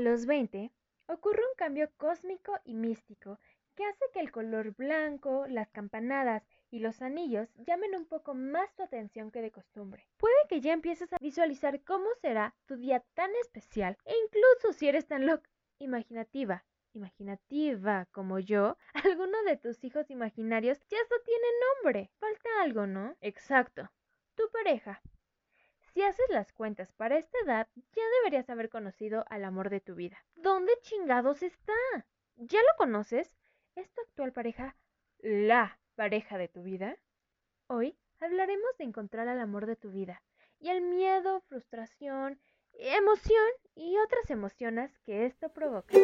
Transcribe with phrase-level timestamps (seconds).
[0.00, 0.72] Los 20,
[1.08, 3.38] ocurre un cambio cósmico y místico
[3.74, 8.74] que hace que el color blanco, las campanadas y los anillos llamen un poco más
[8.74, 10.08] tu atención que de costumbre.
[10.16, 14.88] Puede que ya empieces a visualizar cómo será tu día tan especial e incluso si
[14.88, 16.64] eres tan loca, imaginativa,
[16.94, 22.10] imaginativa como yo, alguno de tus hijos imaginarios ya hasta tiene nombre.
[22.18, 23.18] Falta algo, ¿no?
[23.20, 23.90] Exacto,
[24.34, 25.02] tu pareja.
[25.92, 29.96] Si haces las cuentas para esta edad, ya deberías haber conocido al amor de tu
[29.96, 30.24] vida.
[30.36, 31.72] ¿Dónde chingados está?
[32.36, 33.30] ¿Ya lo conoces?
[33.74, 34.76] ¿Es tu actual pareja
[35.18, 36.96] la pareja de tu vida?
[37.66, 40.22] Hoy hablaremos de encontrar al amor de tu vida
[40.60, 42.40] y el miedo, frustración,
[42.74, 45.94] emoción y otras emociones que esto provoca.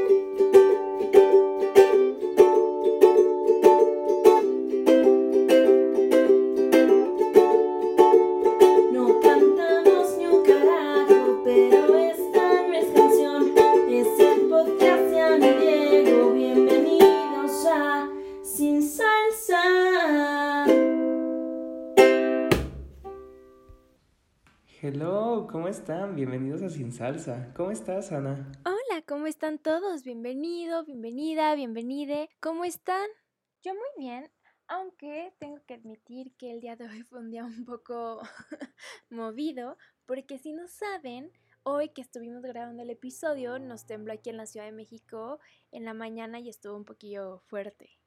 [25.48, 26.16] ¿Cómo están?
[26.16, 27.52] Bienvenidos a Sin Salsa.
[27.54, 28.50] ¿Cómo estás, Ana?
[28.64, 30.02] Hola, ¿cómo están todos?
[30.02, 32.28] Bienvenido, bienvenida, bienvenide.
[32.40, 33.06] ¿Cómo están?
[33.62, 34.28] Yo muy bien,
[34.66, 38.20] aunque tengo que admitir que el día de hoy fue un día un poco
[39.10, 41.30] movido, porque si no saben,
[41.62, 45.38] hoy que estuvimos grabando el episodio nos tembló aquí en la Ciudad de México
[45.70, 48.00] en la mañana y estuvo un poquillo fuerte.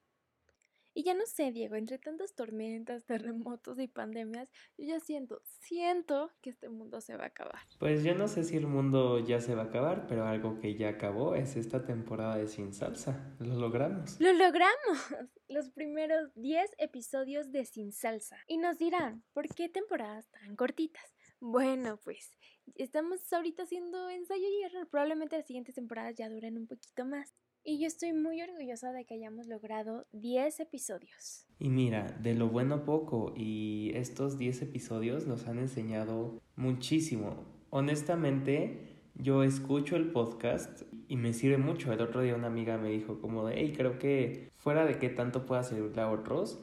[1.00, 6.30] Y ya no sé, Diego, entre tantas tormentas, terremotos y pandemias, yo ya siento, siento
[6.42, 7.62] que este mundo se va a acabar.
[7.78, 10.76] Pues yo no sé si el mundo ya se va a acabar, pero algo que
[10.76, 13.34] ya acabó es esta temporada de Sin Salsa.
[13.38, 14.20] Lo logramos.
[14.20, 14.68] Lo logramos.
[15.48, 18.36] Los primeros 10 episodios de Sin Salsa.
[18.46, 21.14] Y nos dirán, ¿por qué temporadas tan cortitas?
[21.40, 22.36] Bueno, pues
[22.74, 24.86] estamos ahorita haciendo ensayo y error.
[24.90, 27.34] Probablemente las siguientes temporadas ya duren un poquito más.
[27.62, 31.46] Y yo estoy muy orgullosa de que hayamos logrado 10 episodios.
[31.58, 37.44] Y mira, de lo bueno poco, y estos 10 episodios nos han enseñado muchísimo.
[37.68, 41.92] Honestamente, yo escucho el podcast y me sirve mucho.
[41.92, 45.10] El otro día una amiga me dijo como de, hey, creo que fuera de que
[45.10, 46.58] tanto pueda servir a otros,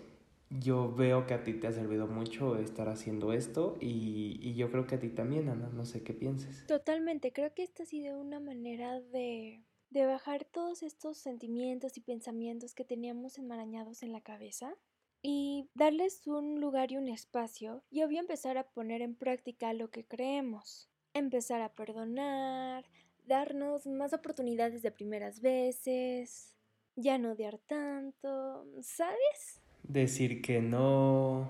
[0.50, 4.72] yo veo que a ti te ha servido mucho estar haciendo esto y, y, yo
[4.72, 6.66] creo que a ti también, Ana, no sé qué pienses.
[6.68, 12.02] Totalmente, creo que esta ha sido una manera de de bajar todos estos sentimientos y
[12.02, 14.76] pensamientos que teníamos enmarañados en la cabeza
[15.22, 19.90] y darles un lugar y un espacio y obvio empezar a poner en práctica lo
[19.90, 20.90] que creemos.
[21.14, 22.86] Empezar a perdonar,
[23.26, 26.54] darnos más oportunidades de primeras veces,
[26.96, 29.62] ya no odiar tanto, ¿sabes?
[29.84, 31.48] Decir que no,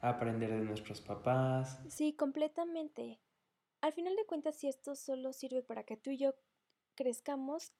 [0.00, 1.80] aprender de nuestros papás.
[1.88, 3.20] Sí, completamente.
[3.80, 6.34] Al final de cuentas, si esto solo sirve para que tú y yo
[6.94, 7.72] crezcamos,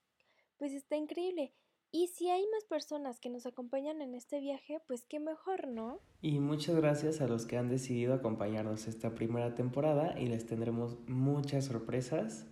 [0.57, 1.53] pues está increíble.
[1.91, 6.01] Y si hay más personas que nos acompañan en este viaje, pues qué mejor, ¿no?
[6.21, 10.97] Y muchas gracias a los que han decidido acompañarnos esta primera temporada y les tendremos
[11.07, 12.47] muchas sorpresas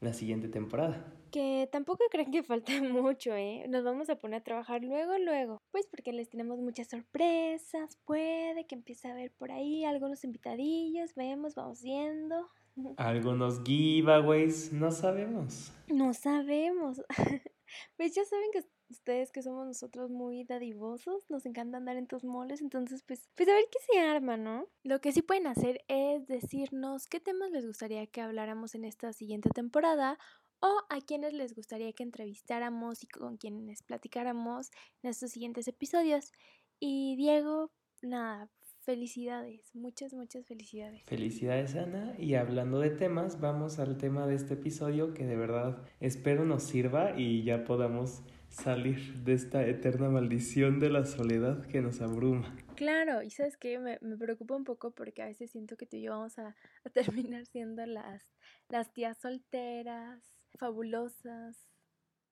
[0.00, 1.10] la siguiente temporada.
[1.30, 3.64] Que tampoco creen que falta mucho, ¿eh?
[3.68, 5.62] Nos vamos a poner a trabajar luego, luego.
[5.70, 11.14] Pues porque les tenemos muchas sorpresas, puede que empiece a ver por ahí algunos invitadillos,
[11.14, 12.50] vemos, vamos viendo.
[12.96, 15.72] Algunos giveaways, no sabemos.
[15.88, 17.02] No sabemos.
[17.96, 22.24] pues ya saben que ustedes que somos nosotros muy dadivosos, nos encanta andar en tus
[22.24, 24.68] moles, entonces pues, pues a ver qué se arma, ¿no?
[24.82, 29.12] Lo que sí pueden hacer es decirnos qué temas les gustaría que habláramos en esta
[29.12, 30.18] siguiente temporada
[30.60, 34.70] o a quienes les gustaría que entrevistáramos y con quienes platicáramos
[35.02, 36.32] en estos siguientes episodios.
[36.78, 38.48] Y Diego, nada,
[38.84, 41.04] Felicidades, muchas, muchas felicidades.
[41.04, 42.16] Felicidades Ana.
[42.18, 46.64] Y hablando de temas, vamos al tema de este episodio que de verdad espero nos
[46.64, 52.56] sirva y ya podamos salir de esta eterna maldición de la soledad que nos abruma.
[52.74, 55.96] Claro, y sabes que me, me, preocupa un poco porque a veces siento que tú
[55.96, 58.26] y yo vamos a, a terminar siendo las,
[58.68, 60.20] las tías solteras,
[60.58, 61.68] fabulosas,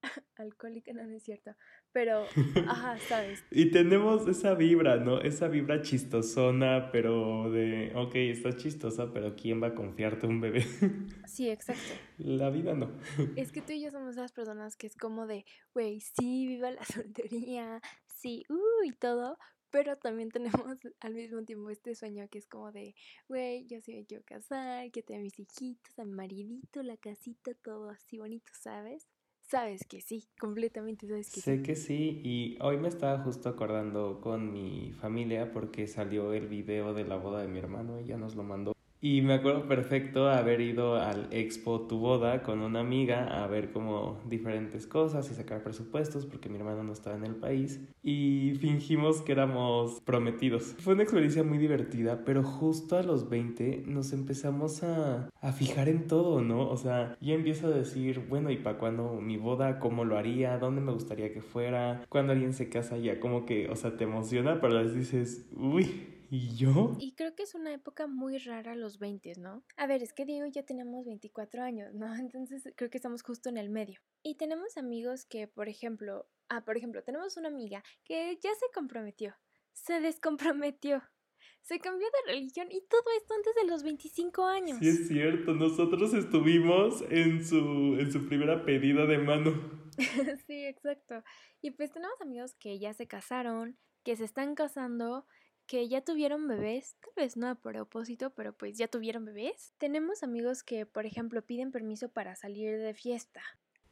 [0.37, 1.55] alcohólica, no, no es cierto,
[1.93, 2.25] pero,
[2.69, 3.45] ajá, ¿sabes?
[3.51, 5.21] y tenemos esa vibra, ¿no?
[5.21, 10.65] Esa vibra chistosona, pero de, ok, estás chistosa, pero ¿quién va a confiarte un bebé?
[11.27, 11.95] sí, exacto.
[12.19, 12.91] La vida no.
[13.37, 15.45] es que tú y yo somos esas personas que es como de,
[15.75, 19.39] güey, sí, viva la soltería, sí, uh, y todo,
[19.71, 22.95] pero también tenemos al mismo tiempo este sueño que es como de,
[23.29, 27.53] güey, yo sí me quiero casar, que tenga mis hijitos, a mi maridito, la casita,
[27.55, 29.09] todo así bonito, ¿sabes?
[29.51, 31.41] Sabes que sí, completamente sabes que sí.
[31.41, 36.47] Sé que sí, y hoy me estaba justo acordando con mi familia porque salió el
[36.47, 38.73] video de la boda de mi hermano, ella nos lo mandó.
[39.03, 43.73] Y me acuerdo perfecto haber ido al Expo Tu Boda con una amiga a ver
[43.73, 48.53] como diferentes cosas y sacar presupuestos porque mi hermano no estaba en el país y
[48.61, 50.75] fingimos que éramos prometidos.
[50.81, 55.89] Fue una experiencia muy divertida, pero justo a los 20 nos empezamos a, a fijar
[55.89, 56.69] en todo, ¿no?
[56.69, 59.79] O sea, ya empiezo a decir, bueno, ¿y para cuándo mi boda?
[59.79, 60.59] ¿Cómo lo haría?
[60.59, 62.05] ¿Dónde me gustaría que fuera?
[62.11, 66.20] Cuando alguien se casa ya como que, o sea, te emociona, pero les dices, uy
[66.33, 66.97] ¿Y yo?
[67.01, 69.65] Y creo que es una época muy rara los 20, ¿no?
[69.77, 72.07] A ver, es que Diego y yo tenemos 24 años, ¿no?
[72.15, 74.01] Entonces creo que estamos justo en el medio.
[74.23, 78.67] Y tenemos amigos que, por ejemplo, ah, por ejemplo, tenemos una amiga que ya se
[78.73, 79.35] comprometió,
[79.73, 81.03] se descomprometió,
[81.63, 84.79] se cambió de religión y todo esto antes de los 25 años.
[84.79, 89.91] Sí, es cierto, nosotros estuvimos en su, en su primera pedida de mano.
[90.47, 91.25] sí, exacto.
[91.61, 95.27] Y pues tenemos amigos que ya se casaron, que se están casando
[95.71, 99.73] que ya tuvieron bebés, tal vez no a propósito, pero pues ya tuvieron bebés.
[99.79, 103.41] Tenemos amigos que, por ejemplo, piden permiso para salir de fiesta.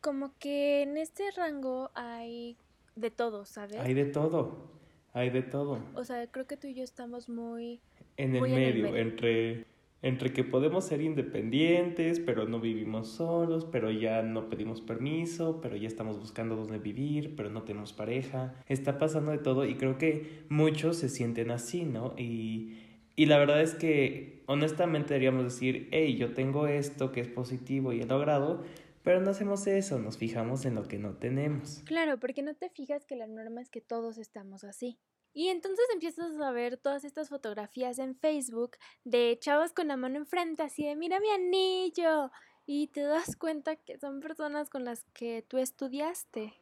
[0.01, 2.57] Como que en este rango hay
[2.97, 3.77] de todo, ¿sabes?
[3.77, 4.73] Hay de todo,
[5.13, 5.81] hay de todo.
[5.95, 7.81] O sea, creo que tú y yo estamos muy...
[8.17, 9.65] En el, medio, entre
[10.03, 15.77] entre que podemos ser independientes, pero no vivimos solos, pero ya no pedimos permiso, pero
[15.77, 18.55] ya estamos buscando dónde vivir, pero no tenemos pareja.
[18.69, 22.15] Está pasando de todo y creo que muchos se sienten así, ¿no?
[22.17, 22.79] Y,
[23.17, 27.93] y la verdad es que honestamente deberíamos decir, hey, yo tengo esto que es positivo
[27.93, 28.63] y he logrado,
[29.03, 31.83] pero no hacemos eso, nos fijamos en lo que no tenemos.
[31.87, 34.99] Claro, porque no te fijas que la norma es que todos estamos así.
[35.33, 40.17] Y entonces empiezas a ver todas estas fotografías en Facebook de chavos con la mano
[40.17, 42.31] enfrente, así de mira mi anillo.
[42.67, 46.55] Y te das cuenta que son personas con las que tú estudiaste.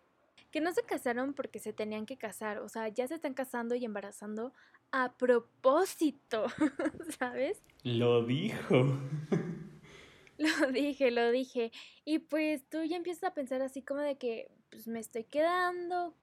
[0.51, 3.75] Que no se casaron porque se tenían que casar, o sea, ya se están casando
[3.75, 4.53] y embarazando
[4.93, 6.47] a propósito,
[7.19, 7.63] ¿sabes?
[7.83, 8.99] Lo dijo.
[10.39, 11.73] Lo dije, lo dije.
[12.05, 16.15] Y pues tú ya empiezas a pensar así como de que pues me estoy quedando,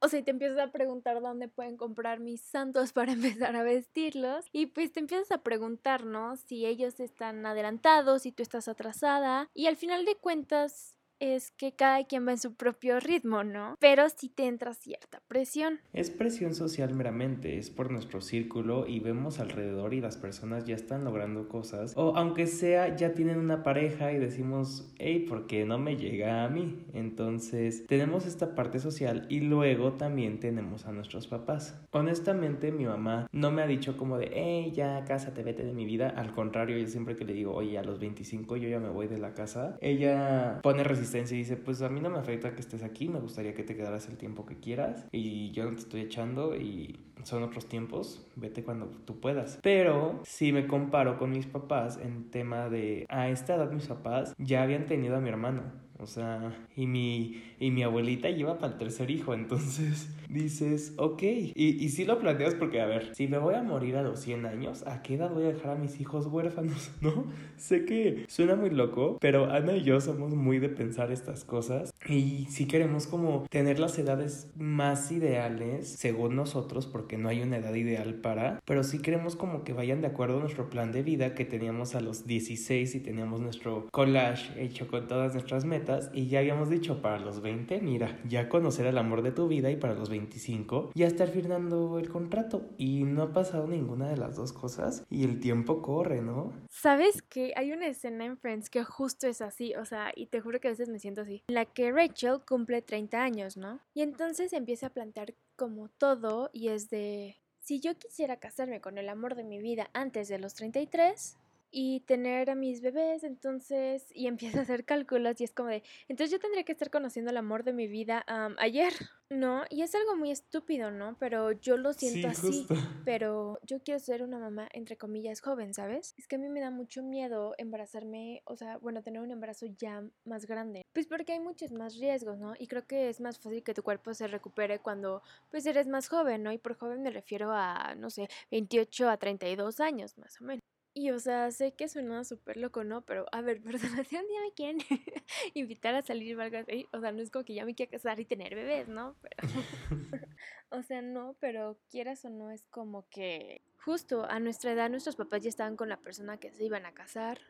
[0.00, 4.46] o sea, te empiezas a preguntar dónde pueden comprar mis santos para empezar a vestirlos.
[4.52, 6.36] Y pues te empiezas a preguntar, ¿no?
[6.36, 9.50] Si ellos están adelantados, si tú estás atrasada.
[9.54, 13.76] Y al final de cuentas, es que cada quien va en su propio ritmo, ¿no?
[13.80, 15.80] Pero sí te entra cierta presión.
[15.92, 20.74] Es presión social meramente, es por nuestro círculo y vemos alrededor y las personas ya
[20.74, 21.92] están logrando cosas.
[21.96, 26.44] O aunque sea, ya tienen una pareja y decimos, hey, ¿por qué no me llega
[26.44, 26.84] a mí?
[26.92, 31.80] Entonces, tenemos esta parte social y luego también tenemos a nuestros papás.
[31.92, 35.86] Honestamente, mi mamá no me ha dicho como de, hey, ya, cásate, vete de mi
[35.86, 36.10] vida.
[36.10, 39.06] Al contrario, yo siempre que le digo, oye, a los 25 yo ya me voy
[39.06, 42.60] de la casa, ella pone resistencia y dice, pues a mí no me afecta que
[42.60, 45.82] estés aquí, me gustaría que te quedaras el tiempo que quieras y yo no te
[45.82, 49.58] estoy echando y son otros tiempos, vete cuando tú puedas.
[49.62, 54.34] Pero si me comparo con mis papás en tema de, a esta edad mis papás
[54.38, 55.85] ya habían tenido a mi hermano.
[55.98, 61.22] O sea, y mi, y mi abuelita lleva para el tercer hijo, entonces dices, ok.
[61.22, 64.20] Y, y si lo planteas porque, a ver, si me voy a morir a los
[64.20, 66.90] 100 años, ¿a qué edad voy a dejar a mis hijos huérfanos?
[67.00, 67.24] ¿No?
[67.56, 71.92] Sé que suena muy loco, pero Ana y yo somos muy de pensar estas cosas.
[72.08, 77.56] Y si queremos como tener las edades más ideales, según nosotros, porque no hay una
[77.56, 81.02] edad ideal para, pero sí queremos como que vayan de acuerdo a nuestro plan de
[81.02, 85.85] vida que teníamos a los 16 y teníamos nuestro collage hecho con todas nuestras metas.
[86.12, 89.70] Y ya habíamos dicho para los 20, mira, ya conocer el amor de tu vida
[89.70, 94.16] y para los 25 ya estar firmando el contrato y no ha pasado ninguna de
[94.16, 96.52] las dos cosas y el tiempo corre, ¿no?
[96.68, 99.74] ¿Sabes que hay una escena en Friends que justo es así?
[99.74, 101.42] O sea, y te juro que a veces me siento así.
[101.48, 103.80] La que Rachel cumple 30 años, ¿no?
[103.94, 107.36] Y entonces empieza a plantear como todo y es de...
[107.60, 111.36] Si yo quisiera casarme con el amor de mi vida antes de los 33,
[111.78, 115.82] y tener a mis bebés, entonces, y empiezo a hacer cálculos y es como de,
[116.08, 118.24] entonces yo tendría que estar conociendo el amor de mi vida
[118.56, 118.94] ayer,
[119.28, 119.62] ¿no?
[119.68, 121.18] Y es algo muy estúpido, ¿no?
[121.18, 122.66] Pero yo lo siento así,
[123.04, 126.14] pero yo quiero ser una mamá, entre comillas, joven, ¿sabes?
[126.16, 129.66] Es que a mí me da mucho miedo embarazarme, o sea, bueno, tener un embarazo
[129.66, 132.54] ya más grande, pues porque hay muchos más riesgos, ¿no?
[132.58, 136.08] Y creo que es más fácil que tu cuerpo se recupere cuando, pues, eres más
[136.08, 136.52] joven, ¿no?
[136.52, 140.62] Y por joven me refiero a, no sé, 28 a 32 años, más o menos.
[140.98, 143.02] Y o sea, sé que suena súper loco, ¿no?
[143.02, 144.78] Pero a ver, perdón, si un día me quieren
[145.54, 146.56] invitar a salir o algo
[146.90, 149.14] o sea, no es como que ya me quiera casar y tener bebés, ¿no?
[150.10, 150.26] Pero,
[150.70, 155.16] o sea, no, pero quieras o no, es como que justo a nuestra edad nuestros
[155.16, 157.40] papás ya estaban con la persona que se iban a casar.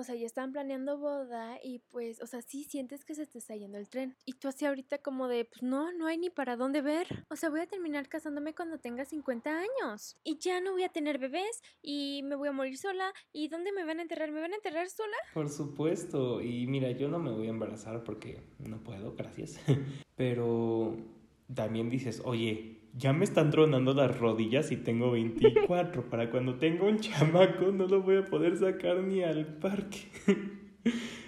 [0.00, 3.54] O sea, ya están planeando boda y pues, o sea, sí sientes que se está
[3.54, 4.16] yendo el tren.
[4.24, 7.26] Y tú así ahorita como de, pues no, no hay ni para dónde ver.
[7.28, 10.16] O sea, voy a terminar casándome cuando tenga 50 años.
[10.24, 13.12] Y ya no voy a tener bebés y me voy a morir sola.
[13.32, 14.32] ¿Y dónde me van a enterrar?
[14.32, 15.16] ¿Me van a enterrar sola?
[15.34, 16.40] Por supuesto.
[16.40, 19.60] Y mira, yo no me voy a embarazar porque no puedo, gracias.
[20.16, 20.96] Pero
[21.54, 26.08] también dices, oye, ya me están tronando las rodillas y tengo 24.
[26.10, 29.98] Para cuando tenga un chamaco no lo voy a poder sacar ni al parque.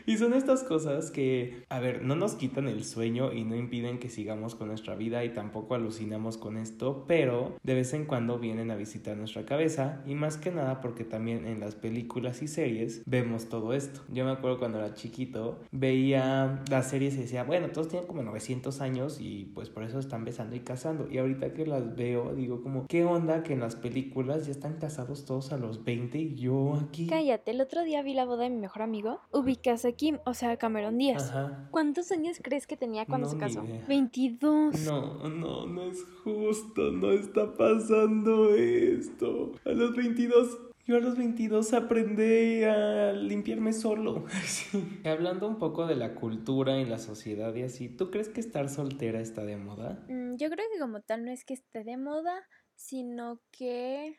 [0.06, 3.98] Y son estas cosas que, a ver, no nos quitan el sueño y no impiden
[3.98, 8.38] que sigamos con nuestra vida y tampoco alucinamos con esto, pero de vez en cuando
[8.38, 12.48] vienen a visitar nuestra cabeza y más que nada porque también en las películas y
[12.48, 14.00] series vemos todo esto.
[14.12, 18.22] Yo me acuerdo cuando era chiquito, veía las series y decía, bueno, todos tienen como
[18.22, 21.08] 900 años y pues por eso están besando y casando.
[21.10, 24.78] Y ahorita que las veo, digo como, ¿qué onda que en las películas ya están
[24.78, 27.06] casados todos a los 20 y yo aquí?
[27.06, 29.20] Cállate, el otro día vi la boda de mi mejor amigo.
[29.32, 31.30] Ubicas Kim, o sea, Cameron Díaz.
[31.30, 31.68] Ajá.
[31.70, 33.64] ¿Cuántos años crees que tenía cuando No, se casó?
[33.64, 33.84] idea.
[33.88, 34.80] 22.
[34.84, 39.52] No, no, no es justo, no está pasando esto.
[39.64, 44.24] A los 22, yo a los 22 aprendí a limpiarme solo.
[44.44, 45.00] Sí.
[45.04, 48.68] Hablando un poco de la cultura y la sociedad y así, ¿tú crees que estar
[48.68, 50.04] soltera está de moda?
[50.08, 52.34] Mm, Yo creo que como tal no es que esté de moda,
[52.74, 54.16] sino que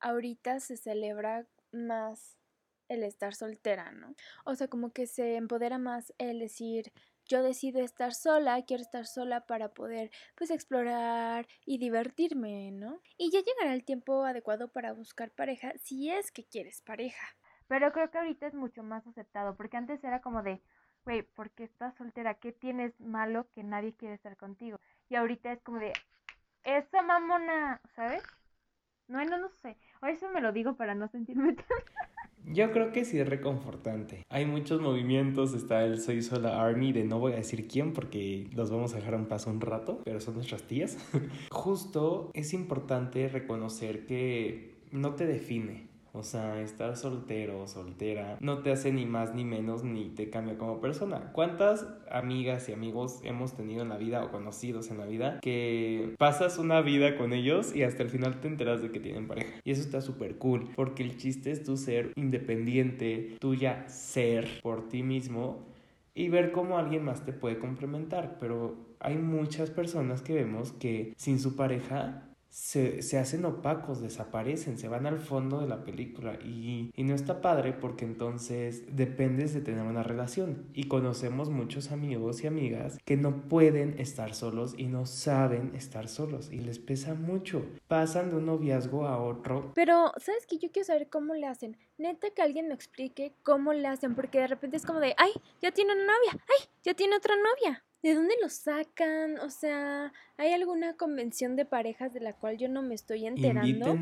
[0.00, 2.37] ahorita se celebra más
[2.88, 4.14] el estar soltera, ¿no?
[4.44, 6.92] O sea, como que se empodera más el decir,
[7.26, 13.00] yo decido estar sola, quiero estar sola para poder pues explorar y divertirme, ¿no?
[13.18, 17.36] Y ya llegará el tiempo adecuado para buscar pareja si es que quieres pareja.
[17.68, 20.62] Pero creo que ahorita es mucho más aceptado, porque antes era como de,
[21.04, 22.34] güey, ¿por qué estás soltera?
[22.34, 24.80] ¿Qué tienes malo que nadie quiere estar contigo?
[25.10, 25.92] Y ahorita es como de,
[26.64, 28.22] esa mamona, ¿sabes?
[29.06, 29.76] No, no, no sé.
[30.02, 31.66] O eso me lo digo para no sentirme tan...
[32.50, 34.24] Yo creo que sí es reconfortante.
[34.30, 38.48] Hay muchos movimientos, está el Soy Sola Army de no voy a decir quién porque
[38.54, 40.96] los vamos a dejar un paso un rato, pero son nuestras tías.
[41.50, 45.88] Justo es importante reconocer que no te define.
[46.12, 50.30] O sea, estar soltero o soltera no te hace ni más ni menos ni te
[50.30, 51.30] cambia como persona.
[51.32, 56.14] ¿Cuántas amigas y amigos hemos tenido en la vida o conocidos en la vida que
[56.18, 59.60] pasas una vida con ellos y hasta el final te enteras de que tienen pareja?
[59.64, 64.88] Y eso está súper cool porque el chiste es tu ser independiente, tuya ser por
[64.88, 65.66] ti mismo
[66.14, 68.38] y ver cómo alguien más te puede complementar.
[68.40, 74.78] Pero hay muchas personas que vemos que sin su pareja se, se hacen opacos, desaparecen,
[74.78, 79.54] se van al fondo de la película y, y no está padre porque entonces dependes
[79.54, 84.74] de tener una relación y conocemos muchos amigos y amigas que no pueden estar solos
[84.76, 87.64] y no saben estar solos y les pesa mucho.
[87.86, 90.58] Pasan de un noviazgo a otro Pero, ¿sabes qué?
[90.58, 91.76] Yo quiero saber cómo le hacen.
[91.96, 95.32] Neta que alguien me explique cómo le hacen, porque de repente es como de, ay,
[95.60, 97.82] ya tiene una novia, ay, ya tiene otra novia.
[98.02, 99.38] ¿De dónde lo sacan?
[99.40, 103.96] O sea, ¿hay alguna convención de parejas de la cual yo no me estoy enterando?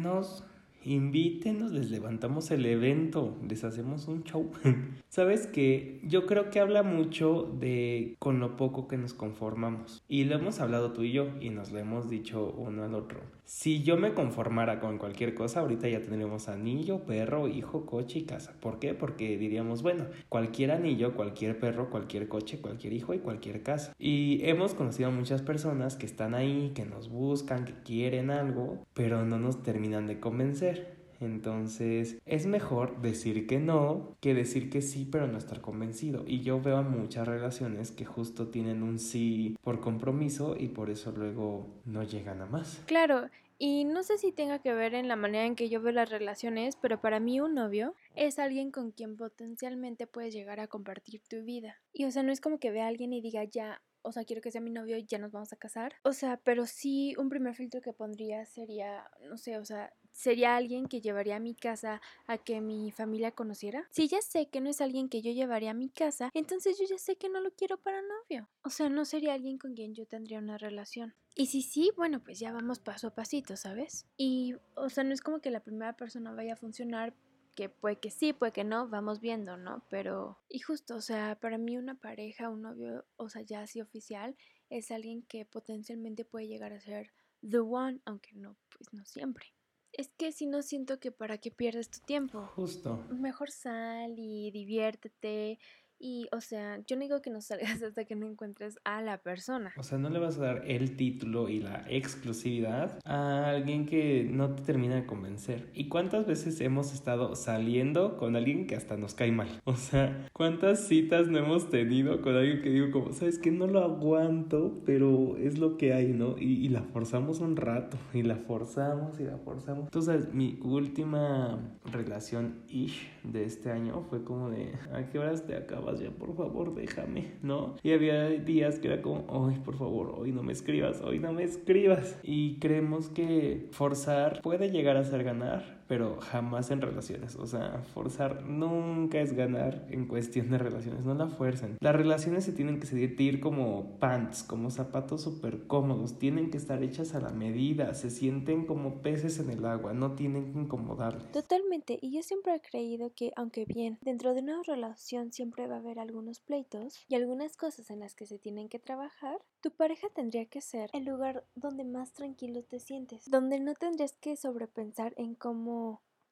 [0.87, 4.51] Invítenos, les levantamos el evento, les hacemos un show.
[5.09, 10.03] Sabes que yo creo que habla mucho de con lo poco que nos conformamos.
[10.09, 13.21] Y lo hemos hablado tú y yo y nos lo hemos dicho uno al otro.
[13.47, 18.23] Si yo me conformara con cualquier cosa, ahorita ya tendríamos anillo, perro, hijo, coche y
[18.25, 18.57] casa.
[18.61, 18.93] ¿Por qué?
[18.93, 23.95] Porque diríamos, bueno, cualquier anillo, cualquier perro, cualquier coche, cualquier hijo y cualquier casa.
[24.01, 28.85] Y hemos conocido a muchas personas que están ahí, que nos buscan, que quieren algo,
[28.95, 30.76] pero no nos terminan de convencer.
[31.21, 36.25] Entonces es mejor decir que no que decir que sí pero no estar convencido.
[36.27, 40.91] Y yo veo a muchas relaciones que justo tienen un sí por compromiso y por
[40.91, 42.83] eso luego no llegan a más.
[42.87, 45.93] Claro, y no sé si tenga que ver en la manera en que yo veo
[45.93, 50.69] las relaciones, pero para mí un novio es alguien con quien potencialmente puedes llegar a
[50.69, 51.81] compartir tu vida.
[51.93, 54.25] Y o sea, no es como que vea a alguien y diga ya, o sea,
[54.25, 55.95] quiero que sea mi novio y ya nos vamos a casar.
[56.03, 60.57] O sea, pero sí un primer filtro que pondría sería, no sé, o sea, sería
[60.57, 63.87] alguien que llevaría a mi casa a que mi familia conociera.
[63.91, 66.87] Si ya sé que no es alguien que yo llevaría a mi casa, entonces yo
[66.89, 68.49] ya sé que no lo quiero para novio.
[68.63, 71.15] O sea, no sería alguien con quien yo tendría una relación.
[71.35, 74.07] Y si sí, bueno, pues ya vamos paso a pasito, ¿sabes?
[74.17, 77.13] Y, o sea, no es como que la primera persona vaya a funcionar
[77.57, 79.83] que puede que sí, puede que no, vamos viendo, ¿no?
[79.91, 83.81] Pero, y justo, o sea, para mí una pareja, un novio, o sea, ya así
[83.81, 84.37] oficial,
[84.71, 87.13] es alguien que potencialmente puede llegar a ser
[87.49, 89.47] the one, aunque no, pues no siempre.
[89.93, 92.47] Es que si no siento que para qué pierdes tu tiempo.
[92.55, 93.03] Justo.
[93.11, 95.59] Mejor sal y diviértete
[95.99, 99.19] Y, o sea, yo no digo que no salgas hasta que no encuentres a la
[99.19, 99.73] persona.
[99.77, 104.29] O sea, no le vas a dar el título y la exclusividad a alguien que
[104.31, 105.71] no te termina de convencer.
[105.75, 109.49] ¿Y cuántas veces hemos estado saliendo con alguien que hasta nos cae mal?
[109.77, 113.67] O sea, ¿cuántas citas no hemos tenido con alguien que digo como, sabes que no
[113.67, 116.37] lo aguanto, pero es lo que hay, ¿no?
[116.39, 119.85] Y, y la forzamos un rato, y la forzamos, y la forzamos.
[119.85, 125.57] Entonces, mi última relación ish de este año fue como de, ¿a qué horas te
[125.57, 125.86] acabas?
[125.95, 127.77] Ya, por favor, déjame, ¿no?
[127.83, 131.33] Y había días que era como, ay, por favor, hoy no me escribas, hoy no
[131.33, 132.19] me escribas.
[132.23, 137.37] Y creemos que forzar puede llegar a ser ganar, pero jamás en relaciones.
[137.37, 141.77] O sea, forzar nunca es ganar en cuestión de relaciones, no la fuercen.
[141.81, 146.83] Las relaciones se tienen que sentir como pants, como zapatos súper cómodos, tienen que estar
[146.83, 151.31] hechas a la medida, se sienten como peces en el agua, no tienen que incomodarles.
[151.33, 155.77] Totalmente, y yo siempre he creído que, aunque bien, dentro de una relación siempre va
[155.77, 159.71] a haber algunos pleitos y algunas cosas en las que se tienen que trabajar, tu
[159.71, 164.37] pareja tendría que ser el lugar donde más tranquilo te sientes, donde no tendrías que
[164.37, 165.76] sobrepensar en cómo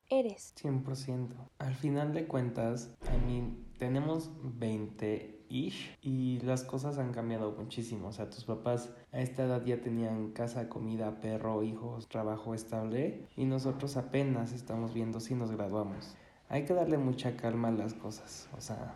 [0.08, 0.54] eres.
[0.56, 1.28] 100%.
[1.58, 8.08] Al final de cuentas, a mí tenemos 20-ish y las cosas han cambiado muchísimo.
[8.08, 13.26] O sea, tus papás a esta edad ya tenían casa, comida, perro, hijos, trabajo estable
[13.36, 16.16] y nosotros apenas estamos viendo si nos graduamos.
[16.48, 18.48] Hay que darle mucha calma a las cosas.
[18.56, 18.94] O sea,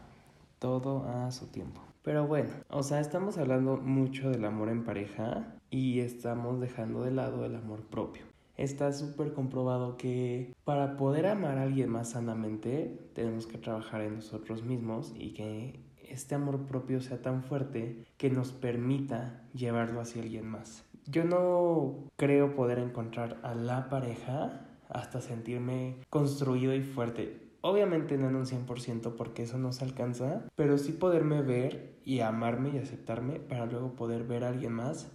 [0.58, 1.80] todo a su tiempo.
[2.02, 7.10] Pero bueno, o sea, estamos hablando mucho del amor en pareja y estamos dejando de
[7.10, 8.24] lado el amor propio
[8.58, 14.16] está súper comprobado que para poder amar a alguien más sanamente tenemos que trabajar en
[14.16, 20.22] nosotros mismos y que este amor propio sea tan fuerte que nos permita llevarlo hacia
[20.22, 20.84] alguien más.
[21.06, 27.48] Yo no creo poder encontrar a la pareja hasta sentirme construido y fuerte.
[27.60, 32.20] Obviamente no en un 100% porque eso no se alcanza, pero sí poderme ver y
[32.20, 35.10] amarme y aceptarme para luego poder ver a alguien más,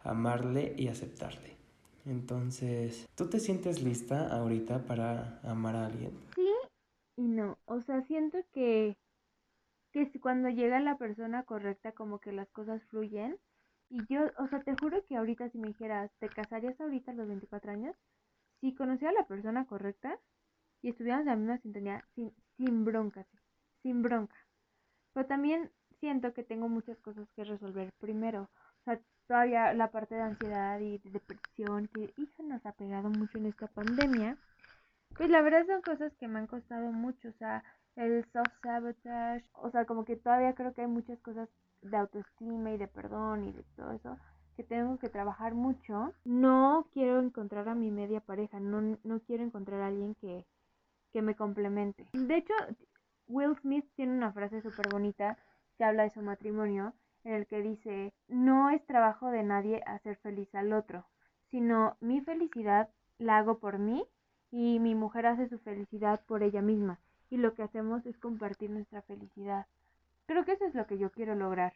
[0.00, 1.54] amarle y aceptarle.
[2.06, 6.12] Entonces, ¿tú te sientes lista ahorita para amar a alguien?
[6.34, 6.50] Sí
[7.16, 7.58] y no.
[7.66, 8.96] O sea, siento que,
[9.92, 13.38] que cuando llega la persona correcta, como que las cosas fluyen.
[13.90, 17.14] Y yo, o sea, te juro que ahorita si me dijeras, ¿te casarías ahorita a
[17.14, 17.96] los 24 años?
[18.60, 20.18] Si conociera a la persona correcta
[20.82, 23.26] y estuviéramos en la misma sintonía, sin, sin bronca,
[23.82, 24.36] sin bronca.
[25.12, 25.70] Pero también
[26.00, 28.50] siento que tengo muchas cosas que resolver primero.
[28.80, 33.08] O sea, todavía la parte de ansiedad y de depresión que hija nos ha pegado
[33.10, 34.36] mucho en esta pandemia,
[35.16, 37.62] pues la verdad son cosas que me han costado mucho, o sea,
[37.96, 41.48] el self-sabotage, o sea, como que todavía creo que hay muchas cosas
[41.82, 44.18] de autoestima y de perdón y de todo eso
[44.56, 46.14] que tengo que trabajar mucho.
[46.24, 50.46] No quiero encontrar a mi media pareja, no, no quiero encontrar a alguien que,
[51.12, 52.08] que me complemente.
[52.12, 52.54] De hecho,
[53.26, 55.38] Will Smith tiene una frase súper bonita
[55.76, 60.16] que habla de su matrimonio en el que dice, no es trabajo de nadie hacer
[60.16, 61.06] feliz al otro,
[61.50, 64.04] sino mi felicidad la hago por mí
[64.50, 68.70] y mi mujer hace su felicidad por ella misma y lo que hacemos es compartir
[68.70, 69.66] nuestra felicidad.
[70.26, 71.72] Creo que eso es lo que yo quiero lograr.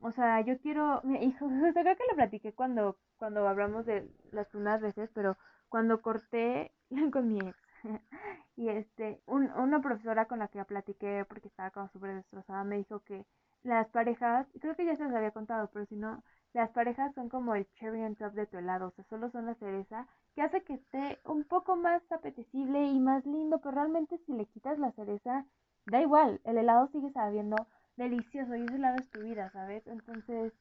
[0.00, 4.80] O sea, yo quiero, hijo, creo que lo platiqué cuando, cuando hablamos de las primeras
[4.80, 5.36] veces, pero
[5.68, 6.72] cuando corté
[7.12, 7.56] con mi ex,
[8.56, 12.76] y este, un, una profesora con la que platiqué porque estaba como súper destrozada me
[12.76, 13.24] dijo que
[13.62, 17.28] las parejas, creo que ya se los había contado, pero si no, las parejas son
[17.28, 20.42] como el cherry on top de tu helado, o sea, solo son la cereza que
[20.42, 24.78] hace que esté un poco más apetecible y más lindo, pero realmente si le quitas
[24.78, 25.46] la cereza,
[25.86, 29.86] da igual, el helado sigue sabiendo delicioso y ese helado es tu vida, ¿sabes?
[29.86, 30.52] Entonces,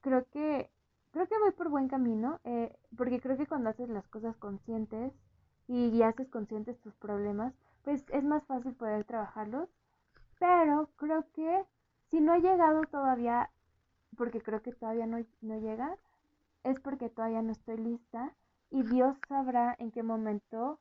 [0.00, 0.70] creo que,
[1.12, 5.12] creo que voy por buen camino, eh, porque creo que cuando haces las cosas conscientes
[5.68, 9.68] y haces conscientes tus problemas, pues es más fácil poder trabajarlos,
[10.38, 11.64] pero creo que
[12.10, 13.50] si no he llegado todavía,
[14.16, 15.18] porque creo que todavía no,
[15.58, 15.96] llega,
[16.64, 18.34] es porque todavía no estoy lista
[18.70, 20.80] y Dios sabrá en qué momento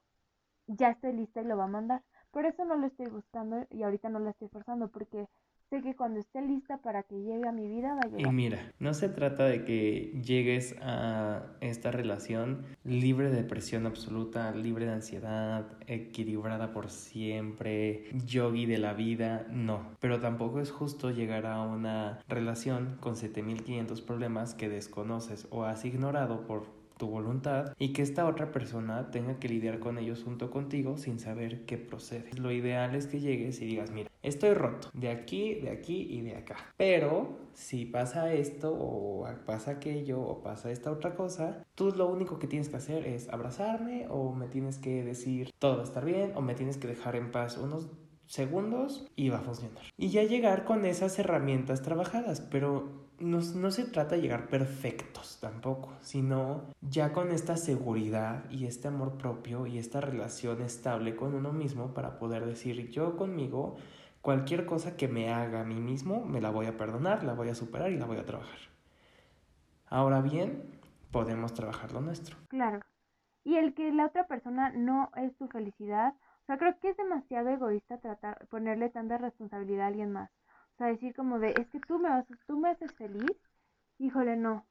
[0.68, 2.04] ya estoy lista y lo va a mandar.
[2.32, 5.28] Por eso no lo estoy buscando y ahorita no lo estoy forzando porque
[5.70, 8.32] sé que cuando esté lista para que llegue a mi vida va a llegar.
[8.32, 14.52] Y mira, no se trata de que llegues a esta relación libre de depresión absoluta,
[14.52, 19.96] libre de ansiedad, equilibrada por siempre, yogi de la vida, no.
[20.00, 25.86] Pero tampoco es justo llegar a una relación con 7500 problemas que desconoces o has
[25.86, 30.50] ignorado por tu voluntad y que esta otra persona tenga que lidiar con ellos junto
[30.50, 32.32] contigo sin saber qué procede.
[32.38, 36.22] Lo ideal es que llegues y digas, mira, estoy roto de aquí, de aquí y
[36.22, 36.56] de acá.
[36.78, 42.40] Pero si pasa esto o pasa aquello o pasa esta otra cosa, tú lo único
[42.40, 46.06] que tienes que hacer es abrazarme o me tienes que decir todo va a estar
[46.06, 47.90] bien o me tienes que dejar en paz unos
[48.28, 49.84] segundos y va a funcionar.
[49.98, 55.40] Y ya llegar con esas herramientas trabajadas, pero no, no, se trata de llegar perfectos
[55.40, 61.34] tampoco, sino ya con esta seguridad y este amor propio y esta relación estable con
[61.34, 63.78] uno mismo para poder decir yo conmigo
[64.22, 67.50] cualquier cosa que me haga a mí mismo me la voy a perdonar, la voy
[67.50, 68.60] a superar y la voy a trabajar.
[69.88, 70.80] Ahora bien,
[71.12, 72.38] podemos trabajar lo nuestro.
[72.50, 72.80] Claro.
[73.44, 76.98] Y el que la otra persona no es tu felicidad, o sea, creo que es
[76.98, 80.30] demasiado egoísta tratar ponerle tanta responsabilidad a alguien más.
[80.76, 83.38] O sea, decir como de, es que tú me vas, tú me haces feliz.
[83.98, 84.66] Híjole, no.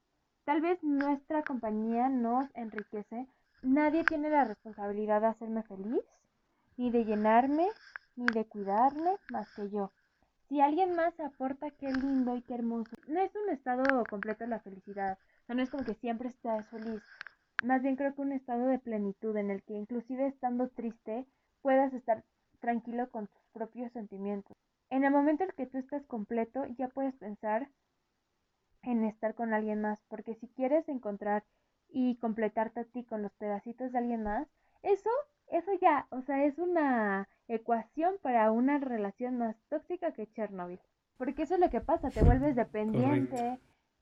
[0.44, 3.26] Tal vez nuestra compañía nos enriquece.
[3.62, 6.02] Nadie tiene la responsabilidad de hacerme feliz,
[6.76, 7.66] ni de llenarme,
[8.16, 9.92] ni de cuidarme más que yo.
[10.50, 12.94] Si alguien más aporta, qué lindo y qué hermoso.
[13.08, 15.18] No es un estado completo de la felicidad.
[15.48, 17.02] No es como que siempre estés feliz.
[17.62, 21.24] Más bien creo que un estado de plenitud en el que inclusive estando triste
[21.62, 22.22] puedas estar
[22.60, 24.54] tranquilo con tus propios sentimientos.
[24.90, 27.68] En el momento en que tú estás completo, ya puedes pensar
[28.82, 31.44] en estar con alguien más, porque si quieres encontrar
[31.88, 34.46] y completarte a ti con los pedacitos de alguien más,
[34.82, 35.08] eso,
[35.50, 40.78] eso ya, o sea, es una ecuación para una relación más tóxica que Chernobyl.
[41.16, 43.58] Porque eso es lo que pasa, te vuelves dependiente,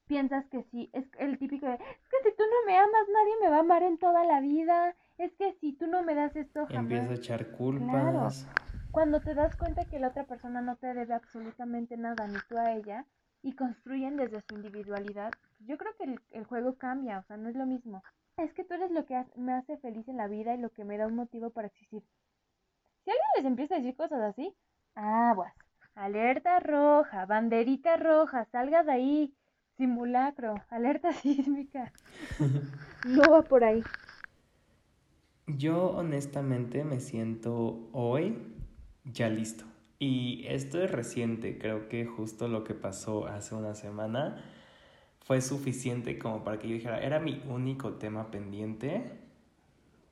[0.09, 3.35] piensas que sí, es el típico de, es que si tú no me amas, nadie
[3.43, 6.35] me va a amar en toda la vida, es que si tú no me das
[6.35, 6.83] esto jamás.
[6.83, 8.49] Empieza a echar culpas.
[8.91, 12.59] Cuando te das cuenta que la otra persona no te debe absolutamente nada, ni tú
[12.59, 13.07] a ella,
[13.43, 17.57] y construyen desde su individualidad, yo creo que el, juego cambia, o sea, no es
[17.57, 18.03] lo mismo.
[18.37, 20.85] Es que tú eres lo que me hace feliz en la vida y lo que
[20.85, 22.03] me da un motivo para existir.
[23.05, 24.55] Si alguien les empieza a decir cosas así,
[24.95, 25.53] aguas,
[25.95, 29.35] alerta roja, banderita roja, salga de ahí,
[29.77, 31.93] simulacro, alerta sísmica.
[33.07, 33.83] no va por ahí.
[35.47, 38.37] Yo honestamente me siento hoy
[39.05, 39.72] ya listo.
[40.05, 44.43] Y esto es reciente, creo que justo lo que pasó hace una semana
[45.21, 49.13] fue suficiente como para que yo dijera, era mi único tema pendiente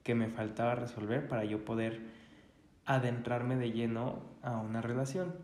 [0.04, 2.02] que me faltaba resolver para yo poder
[2.86, 5.34] adentrarme de lleno a una relación.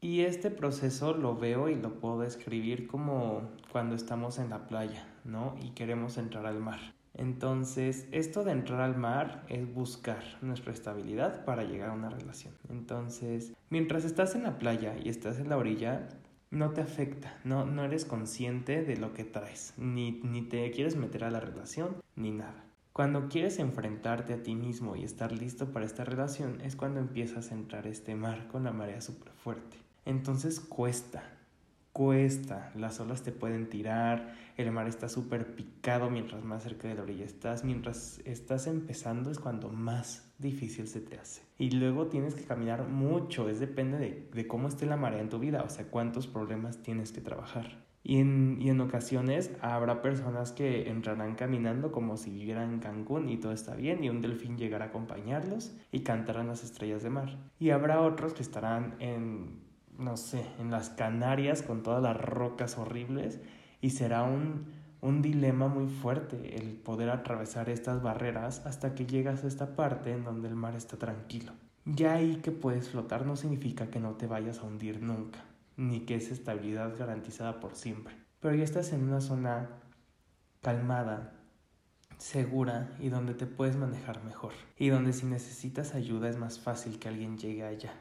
[0.00, 5.06] Y este proceso lo veo y lo puedo describir como cuando estamos en la playa,
[5.24, 5.56] ¿no?
[5.60, 6.80] Y queremos entrar al mar.
[7.14, 12.54] Entonces, esto de entrar al mar es buscar nuestra estabilidad para llegar a una relación.
[12.70, 16.08] Entonces, mientras estás en la playa y estás en la orilla,
[16.50, 20.96] no te afecta, no, no eres consciente de lo que traes, ni, ni te quieres
[20.96, 22.64] meter a la relación, ni nada.
[22.92, 27.50] Cuando quieres enfrentarte a ti mismo y estar listo para esta relación es cuando empiezas
[27.50, 29.78] a entrar este mar con la marea súper fuerte.
[30.04, 31.22] Entonces cuesta,
[31.92, 36.94] cuesta, las olas te pueden tirar, el mar está súper picado mientras más cerca de
[36.94, 41.42] la orilla estás, mientras estás empezando es cuando más difícil se te hace.
[41.58, 45.28] Y luego tienes que caminar mucho, es depende de, de cómo esté la marea en
[45.28, 47.82] tu vida, o sea, cuántos problemas tienes que trabajar.
[48.04, 53.28] Y en, y en ocasiones habrá personas que entrarán caminando como si vivieran en Cancún
[53.28, 57.10] y todo está bien y un delfín llegará a acompañarlos y cantarán las estrellas de
[57.10, 57.38] mar.
[57.60, 59.61] Y habrá otros que estarán en
[60.02, 63.40] no sé, en las Canarias con todas las rocas horribles
[63.80, 64.66] y será un,
[65.00, 70.12] un dilema muy fuerte el poder atravesar estas barreras hasta que llegas a esta parte
[70.12, 71.52] en donde el mar está tranquilo.
[71.84, 75.40] Ya ahí que puedes flotar no significa que no te vayas a hundir nunca,
[75.76, 78.14] ni que es estabilidad garantizada por siempre.
[78.40, 79.68] Pero ya estás en una zona
[80.60, 81.32] calmada,
[82.18, 84.52] segura y donde te puedes manejar mejor.
[84.78, 87.92] Y donde si necesitas ayuda es más fácil que alguien llegue allá.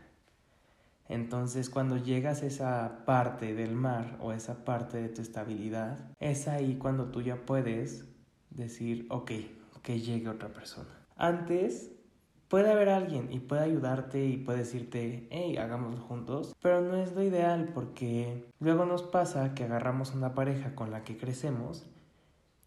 [1.12, 6.47] Entonces cuando llegas a esa parte del mar o esa parte de tu estabilidad, es
[6.47, 8.06] ahí cuando tú ya puedes
[8.50, 9.32] decir, ok,
[9.82, 10.89] que llegue otra persona.
[11.17, 11.91] Antes
[12.47, 17.13] puede haber alguien y puede ayudarte y puede decirte, hey, hagámoslo juntos, pero no es
[17.13, 21.86] lo ideal porque luego nos pasa que agarramos una pareja con la que crecemos,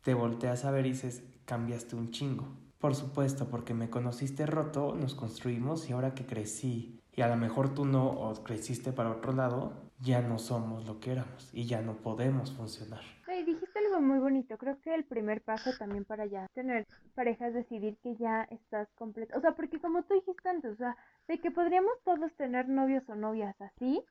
[0.02, 2.48] te volteas a ver y dices, cambiaste un chingo.
[2.78, 7.36] Por supuesto, porque me conociste roto, nos construimos y ahora que crecí y a lo
[7.36, 11.66] mejor tú no o creciste para otro lado, ya no somos lo que éramos y
[11.66, 13.00] ya no podemos funcionar.
[13.26, 14.58] Sí, dijiste algo muy bonito.
[14.58, 18.88] Creo que el primer paso también para ya tener pareja es decidir que ya estás
[18.94, 19.38] completo.
[19.38, 20.96] O sea, porque como tú dijiste antes, o sea,
[21.28, 24.02] de que podríamos todos tener novios o novias así,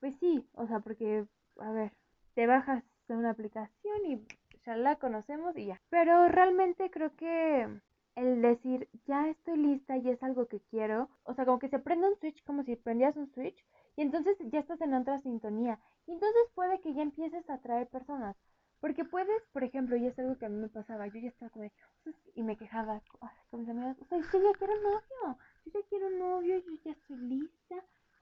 [0.00, 1.26] pues sí, o sea, porque,
[1.58, 1.92] a ver,
[2.34, 4.26] te bajas de una aplicación y
[4.64, 5.80] ya la conocemos y ya.
[5.90, 7.68] Pero realmente creo que
[8.14, 11.78] el decir, ya estoy lista y es algo que quiero, o sea, como que se
[11.78, 13.64] prende un switch como si prendías un switch
[13.96, 15.78] y entonces ya estás en otra sintonía.
[16.06, 18.36] Y entonces puede que ya empieces a atraer personas.
[18.80, 21.50] Porque puedes, por ejemplo, y es algo que a mí me pasaba, yo ya estaba
[21.50, 21.72] como de,
[22.34, 23.00] y me quejaba
[23.48, 26.90] con mis amigas, o sea, yo quiero novio, yo ya quiero un novio, yo ya
[26.90, 27.76] estoy lista,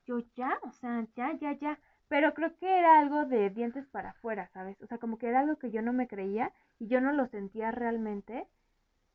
[0.05, 1.79] yo ya, o sea, ya, ya, ya.
[2.09, 4.81] Pero creo que era algo de dientes para afuera, ¿sabes?
[4.83, 7.26] O sea, como que era algo que yo no me creía y yo no lo
[7.29, 8.46] sentía realmente.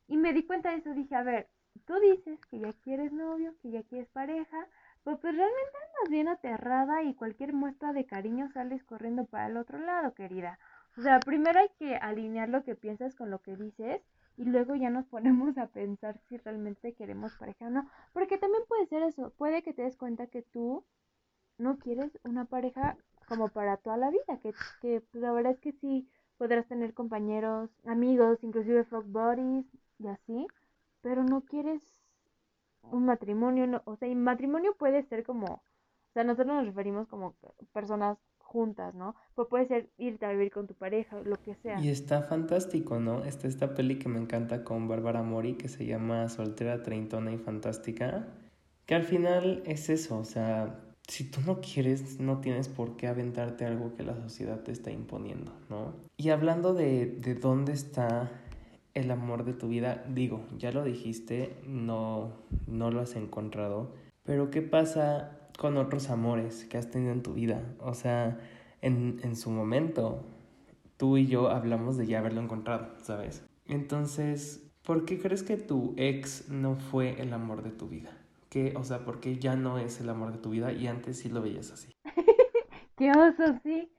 [0.08, 1.48] Y me di cuenta de eso, dije, a ver,
[1.84, 4.68] tú dices que ya quieres novio, que ya quieres pareja,
[5.04, 9.56] pero pues realmente andas bien aterrada y cualquier muestra de cariño sales corriendo para el
[9.56, 10.58] otro lado, querida.
[10.96, 14.02] O sea, primero hay que alinear lo que piensas con lo que dices
[14.36, 17.88] y luego ya nos ponemos a pensar si realmente queremos pareja o no.
[18.12, 20.84] Porque también puede ser eso, puede que te des cuenta que tú
[21.58, 22.96] no quieres una pareja
[23.28, 26.94] como para toda la vida, que, que pues, la verdad es que sí podrás tener
[26.94, 29.66] compañeros, amigos, inclusive fuck buddies
[29.98, 30.46] y así,
[31.02, 31.82] pero no quieres
[32.82, 37.08] un matrimonio, no, o sea, y matrimonio puede ser como, o sea, nosotros nos referimos
[37.08, 37.34] como
[37.72, 39.14] personas juntas, ¿no?
[39.34, 41.80] Pues puede ser irte a vivir con tu pareja, lo que sea.
[41.80, 43.24] Y está fantástico, ¿no?
[43.24, 47.38] Está esta peli que me encanta con Bárbara Mori que se llama Soltera, Treintona y
[47.38, 48.28] Fantástica,
[48.86, 53.08] que al final es eso, o sea, si tú no quieres, no tienes por qué
[53.08, 55.94] aventarte algo que la sociedad te está imponiendo, ¿no?
[56.16, 58.30] Y hablando de, de dónde está
[58.96, 62.32] el amor de tu vida, digo, ya lo dijiste, no,
[62.66, 63.92] no lo has encontrado,
[64.24, 67.62] pero ¿qué pasa con otros amores que has tenido en tu vida?
[67.78, 68.40] O sea,
[68.80, 70.24] en, en su momento,
[70.96, 73.44] tú y yo hablamos de ya haberlo encontrado, ¿sabes?
[73.66, 78.16] Entonces, ¿por qué crees que tu ex no fue el amor de tu vida?
[78.48, 81.18] ¿Qué, o sea, por qué ya no es el amor de tu vida y antes
[81.18, 81.92] sí lo veías así?
[82.96, 83.92] ¡Qué oso, sí!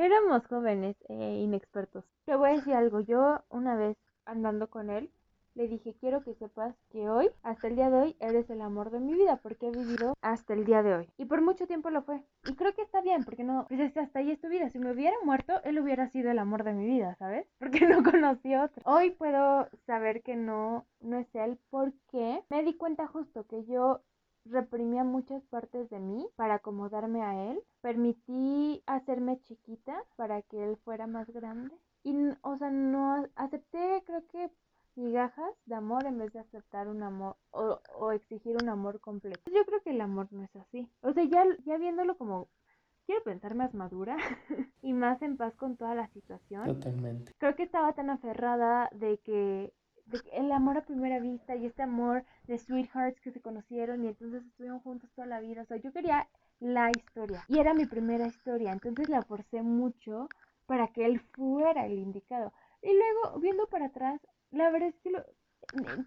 [0.00, 2.06] Éramos jóvenes e inexpertos.
[2.24, 5.10] Te voy a decir algo, yo una vez andando con él,
[5.54, 8.90] le dije, quiero que sepas que hoy, hasta el día de hoy, eres el amor
[8.90, 11.10] de mi vida, porque he vivido hasta el día de hoy.
[11.18, 12.22] Y por mucho tiempo lo fue.
[12.46, 14.70] Y creo que está bien, porque no, pues hasta ahí es tu vida.
[14.70, 17.46] Si me hubiera muerto, él hubiera sido el amor de mi vida, ¿sabes?
[17.58, 18.82] Porque no conocí otro.
[18.86, 24.00] Hoy puedo saber que no, no es él, porque me di cuenta justo que yo
[24.44, 27.62] reprimía muchas partes de mí para acomodarme a él.
[27.80, 31.74] Permití hacerme chiquita para que él fuera más grande.
[32.02, 34.50] Y, o sea, no acepté, creo que
[34.96, 39.50] migajas de amor en vez de aceptar un amor o, o exigir un amor completo.
[39.50, 40.88] Yo creo que el amor no es así.
[41.02, 42.48] O sea, ya, ya viéndolo como
[43.10, 44.16] quiero pensar más madura
[44.82, 46.64] y más en paz con toda la situación.
[46.64, 47.34] Totalmente.
[47.38, 49.72] Creo que estaba tan aferrada de que,
[50.32, 54.44] el amor a primera vista y este amor de sweethearts que se conocieron y entonces
[54.44, 55.62] estuvieron juntos toda la vida.
[55.62, 56.28] O sea, yo quería
[56.60, 60.28] la historia y era mi primera historia, entonces la forcé mucho
[60.66, 62.52] para que él fuera el indicado.
[62.82, 64.20] Y luego, viendo para atrás,
[64.50, 65.24] la verdad es que lo,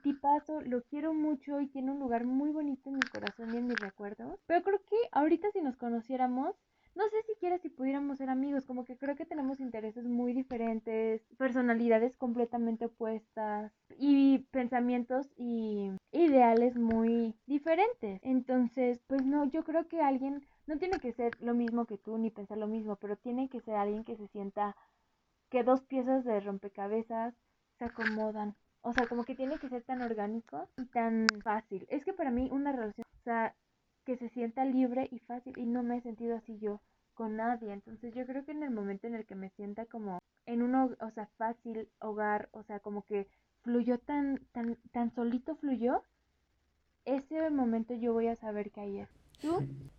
[0.01, 3.67] tipazo lo quiero mucho y tiene un lugar muy bonito en mi corazón y en
[3.67, 4.39] mis recuerdos.
[4.45, 6.55] Pero creo que ahorita si nos conociéramos,
[6.95, 11.21] no sé siquiera si pudiéramos ser amigos, como que creo que tenemos intereses muy diferentes,
[11.37, 18.19] personalidades completamente opuestas y pensamientos y ideales muy diferentes.
[18.23, 22.17] Entonces, pues no, yo creo que alguien no tiene que ser lo mismo que tú
[22.17, 24.75] ni pensar lo mismo, pero tiene que ser alguien que se sienta
[25.49, 27.33] que dos piezas de rompecabezas
[27.79, 28.55] se acomodan.
[28.81, 31.85] O sea, como que tiene que ser tan orgánico y tan fácil.
[31.89, 33.55] Es que para mí una relación, o sea,
[34.05, 36.81] que se sienta libre y fácil y no me he sentido así yo
[37.13, 37.71] con nadie.
[37.71, 40.75] Entonces yo creo que en el momento en el que me sienta como en un,
[40.75, 43.27] o sea, fácil hogar, o sea, como que
[43.61, 46.03] fluyó tan, tan, tan solito fluyó,
[47.05, 49.22] ese momento yo voy a saber que ahí es.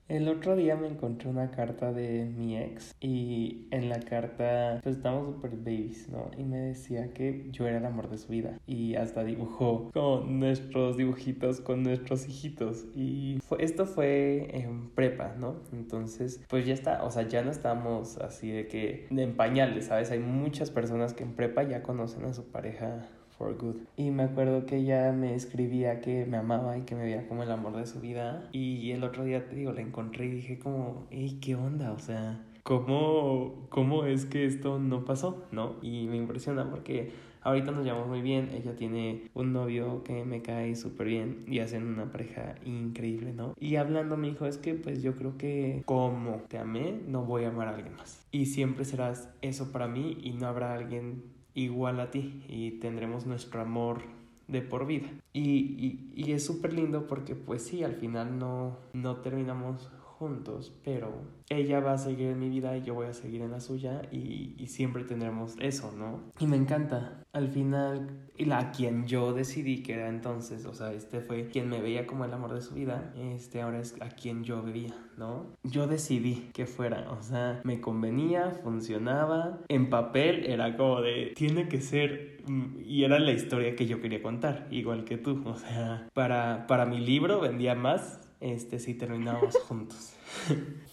[0.07, 4.97] El otro día me encontré una carta de mi ex y en la carta pues
[4.97, 6.31] estamos super babies, ¿no?
[6.37, 10.41] Y me decía que yo era el amor de su vida y hasta dibujó con
[10.41, 15.63] nuestros dibujitos con nuestros hijitos y fue, esto fue en prepa, ¿no?
[15.73, 20.11] Entonces pues ya está, o sea, ya no estamos así de que en pañales, ¿sabes?
[20.11, 23.77] Hay muchas personas que en prepa ya conocen a su pareja for good.
[23.97, 27.43] Y me acuerdo que ella me escribía que me amaba y que me veía como
[27.43, 28.49] el amor de su vida.
[28.53, 31.93] Y el otro día, te digo, la encontré y dije como, hey, ¿qué onda?
[31.93, 35.47] O sea, ¿cómo, cómo es que esto no pasó?
[35.53, 35.77] ¿No?
[35.83, 37.13] Y me impresiona porque
[37.45, 38.51] ahorita nos llevamos muy bien.
[38.53, 43.55] Ella tiene un novio que me cae súper bien y hacen una pareja increíble, ¿no?
[43.61, 47.45] Y hablando me dijo, es que pues yo creo que como te amé, no voy
[47.45, 48.27] a amar a alguien más.
[48.33, 53.27] Y siempre serás eso para mí y no habrá alguien igual a ti y tendremos
[53.27, 54.03] nuestro amor
[54.49, 55.09] de por vida.
[55.33, 60.73] Y, y, y es súper lindo porque pues sí, al final no, no terminamos juntos,
[60.85, 61.13] pero
[61.51, 64.03] ella va a seguir en mi vida y yo voy a seguir en la suya
[64.11, 66.21] y, siempre tendremos eso, ¿no?
[66.41, 67.23] Y me encanta.
[67.33, 71.81] Al final, la quien yo decidí que era entonces, o sea, este fue quien me
[71.81, 75.47] veía como el amor de su vida, este ahora es a quien yo vivía, ¿no?
[75.63, 81.69] Yo decidí que fuera, o sea, me convenía, funcionaba, en papel era como de, tiene
[81.69, 85.43] que ser mm, y era la historia que yo quería contar, igual que tú.
[85.45, 90.13] O sea, para, para mi libro vendía más este, si terminábamos juntos.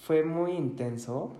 [0.03, 1.35] Fue muy intenso,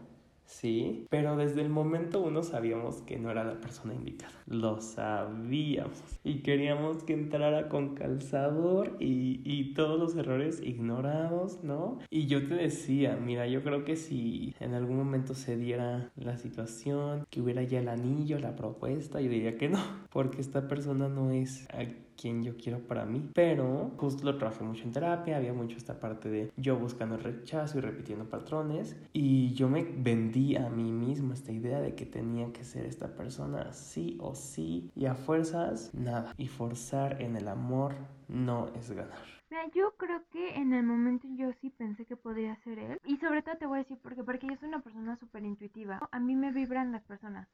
[0.46, 4.34] sí, pero desde el momento uno sabíamos que no era la persona indicada.
[4.46, 6.04] Lo sabíamos.
[6.26, 12.00] Y queríamos que entrara con calzador y, y todos los errores ignorados, ¿no?
[12.10, 16.38] Y yo te decía, mira, yo creo que si en algún momento se diera la
[16.38, 19.80] situación, que hubiera ya el anillo, la propuesta, yo diría que no,
[20.12, 21.68] porque esta persona no es
[22.16, 23.30] quien yo quiero para mí.
[23.34, 27.24] Pero justo lo trabajé mucho en terapia, había mucho esta parte de yo buscando el
[27.24, 28.96] rechazo y repitiendo patrones.
[29.14, 33.16] Y yo me vendí a mí mismo esta idea de que tenía que ser esta
[33.16, 34.92] persona sí o sí.
[34.96, 36.34] Y a fuerzas, nada.
[36.38, 37.96] Y forzar en el amor
[38.28, 39.42] no es ganar.
[39.50, 43.00] Mira, yo creo que en el momento yo sí pensé que podría ser él.
[43.04, 46.00] Y sobre todo te voy a decir porque, porque yo soy una persona súper intuitiva.
[46.10, 47.50] A mí me vibran las personas.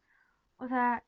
[0.57, 1.03] O sea,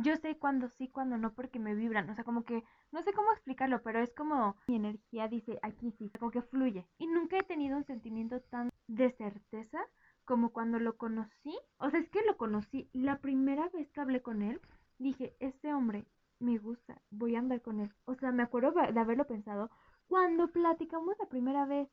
[0.00, 2.08] yo sé cuándo sí, cuándo no, porque me vibran.
[2.08, 5.92] O sea, como que no sé cómo explicarlo, pero es como mi energía dice aquí
[5.98, 6.86] sí, como que fluye.
[6.98, 9.78] Y nunca he tenido un sentimiento tan de certeza
[10.24, 11.58] como cuando lo conocí.
[11.78, 12.88] O sea, es que lo conocí.
[12.92, 14.60] La primera vez que hablé con él,
[14.98, 16.06] dije, este hombre
[16.38, 17.92] me gusta, voy a andar con él.
[18.04, 19.70] O sea, me acuerdo de haberlo pensado
[20.06, 21.88] cuando platicamos la primera vez.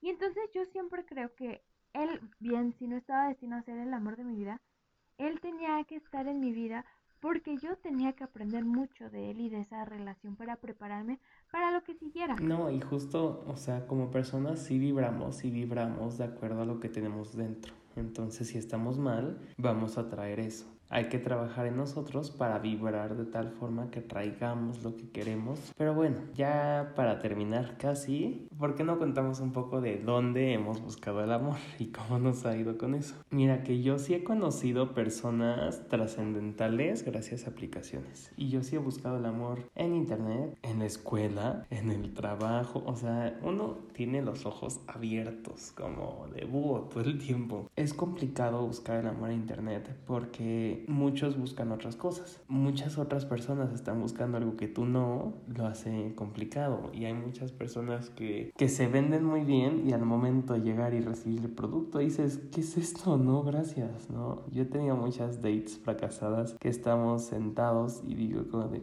[0.00, 3.92] Y entonces yo siempre creo que él, bien, si no estaba destinado a ser el
[3.94, 4.60] amor de mi vida,
[5.18, 6.84] él tenía que estar en mi vida
[7.20, 11.18] porque yo tenía que aprender mucho de él y de esa relación para prepararme
[11.50, 12.36] para lo que siguiera.
[12.36, 16.78] No, y justo, o sea, como personas sí vibramos y vibramos de acuerdo a lo
[16.78, 17.74] que tenemos dentro.
[17.96, 20.77] Entonces, si estamos mal, vamos a traer eso.
[20.90, 25.72] Hay que trabajar en nosotros para vibrar de tal forma que traigamos lo que queremos.
[25.76, 30.80] Pero bueno, ya para terminar casi, ¿por qué no contamos un poco de dónde hemos
[30.80, 33.16] buscado el amor y cómo nos ha ido con eso?
[33.30, 38.32] Mira que yo sí he conocido personas trascendentales gracias a aplicaciones.
[38.36, 42.82] Y yo sí he buscado el amor en internet, en la escuela, en el trabajo.
[42.86, 47.68] O sea, uno tiene los ojos abiertos como de búho todo el tiempo.
[47.76, 52.40] Es complicado buscar el amor en internet porque muchos buscan otras cosas.
[52.48, 56.90] Muchas otras personas están buscando algo que tú no, lo hace complicado.
[56.92, 60.94] Y hay muchas personas que, que se venden muy bien y al momento de llegar
[60.94, 63.16] y recibir el producto dices, ¿qué es esto?
[63.16, 64.42] No, gracias, ¿no?
[64.50, 68.82] Yo he tenido muchas dates fracasadas que estamos sentados y digo como de,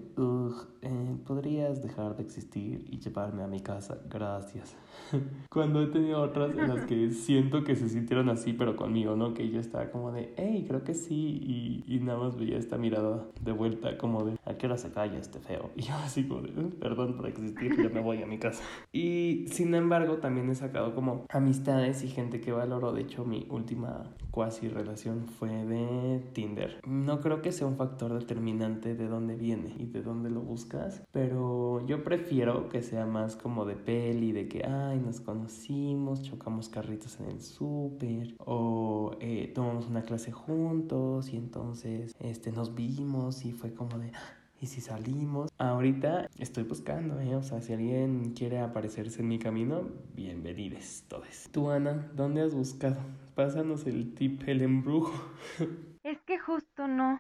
[0.82, 3.98] eh, ¿podrías dejar de existir y llevarme a mi casa?
[4.10, 4.76] Gracias.
[5.50, 9.34] Cuando he tenido otras en las que siento que se sintieron así, pero conmigo, ¿no?
[9.34, 11.84] Que yo estaba como de, hey, creo que sí.
[11.85, 14.92] Y, y nada más veía esta mirada de vuelta, como de, ¿a qué hora se
[14.92, 15.72] calla este feo?
[15.76, 18.64] Y yo así como de, uh, perdón por existir, ya me voy a mi casa.
[18.92, 22.94] Y sin embargo, también he sacado como amistades y gente que valoro.
[22.94, 26.80] De hecho, mi última cuasi relación fue de Tinder.
[26.86, 31.04] No creo que sea un factor determinante de dónde viene y de dónde lo buscas,
[31.12, 36.70] pero yo prefiero que sea más como de peli, de que, ay, nos conocimos, chocamos
[36.70, 43.46] carritos en el súper, o eh, tomamos una clase juntos y entonces este, nos vimos
[43.46, 44.12] y fue como de,
[44.60, 45.52] y si salimos.
[45.58, 47.36] Ahorita estoy buscando, ¿eh?
[47.36, 51.50] O sea, si alguien quiere aparecerse en mi camino, bienvenidos todos.
[51.52, 52.98] Tú, Ana, ¿dónde has buscado?
[53.36, 55.14] Pásanos el tip, el embrujo.
[56.04, 57.20] Es que justo no.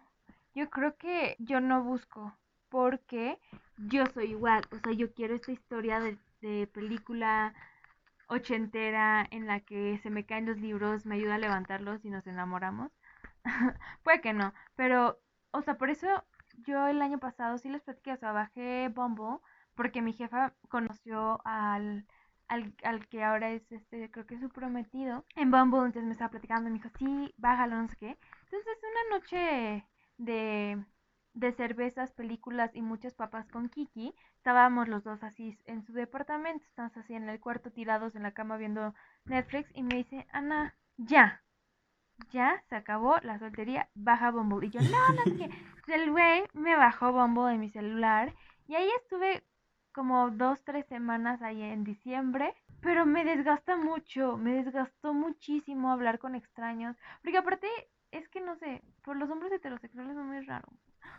[0.53, 2.37] Yo creo que yo no busco.
[2.69, 3.39] Porque
[3.77, 4.63] yo soy igual.
[4.71, 7.55] O sea, yo quiero esta historia de, de película
[8.27, 12.27] ochentera en la que se me caen los libros, me ayuda a levantarlos y nos
[12.27, 12.91] enamoramos.
[14.03, 15.19] Puede que no, pero,
[15.51, 16.07] o sea, por eso
[16.63, 19.39] yo el año pasado sí les platiqué, o sea, bajé Bumble
[19.75, 22.05] porque mi jefa conoció al,
[22.47, 26.13] al, al que ahora es este, creo que es su prometido en Bumble, entonces me
[26.13, 28.17] estaba platicando me dijo, sí, bájalo, no sé qué.
[28.45, 29.85] Entonces una noche
[30.17, 30.83] de,
[31.33, 36.65] de cervezas, películas y muchas papas con Kiki, estábamos los dos así en su departamento,
[36.65, 38.93] estamos así en el cuarto tirados en la cama viendo
[39.25, 41.41] Netflix y me dice, Ana, ya,
[42.31, 44.67] ya se acabó la soltería, baja Bumble.
[44.67, 45.49] Y yo, no, no sé qué.
[45.93, 48.33] El güey me bajó Bumble de mi celular
[48.67, 49.43] y ahí estuve
[49.93, 52.53] como dos, tres semanas ahí en diciembre.
[52.81, 56.95] Pero me desgasta mucho, me desgastó muchísimo hablar con extraños.
[57.23, 57.67] Porque aparte,
[58.11, 60.67] es que no sé, por los hombres heterosexuales es muy raro.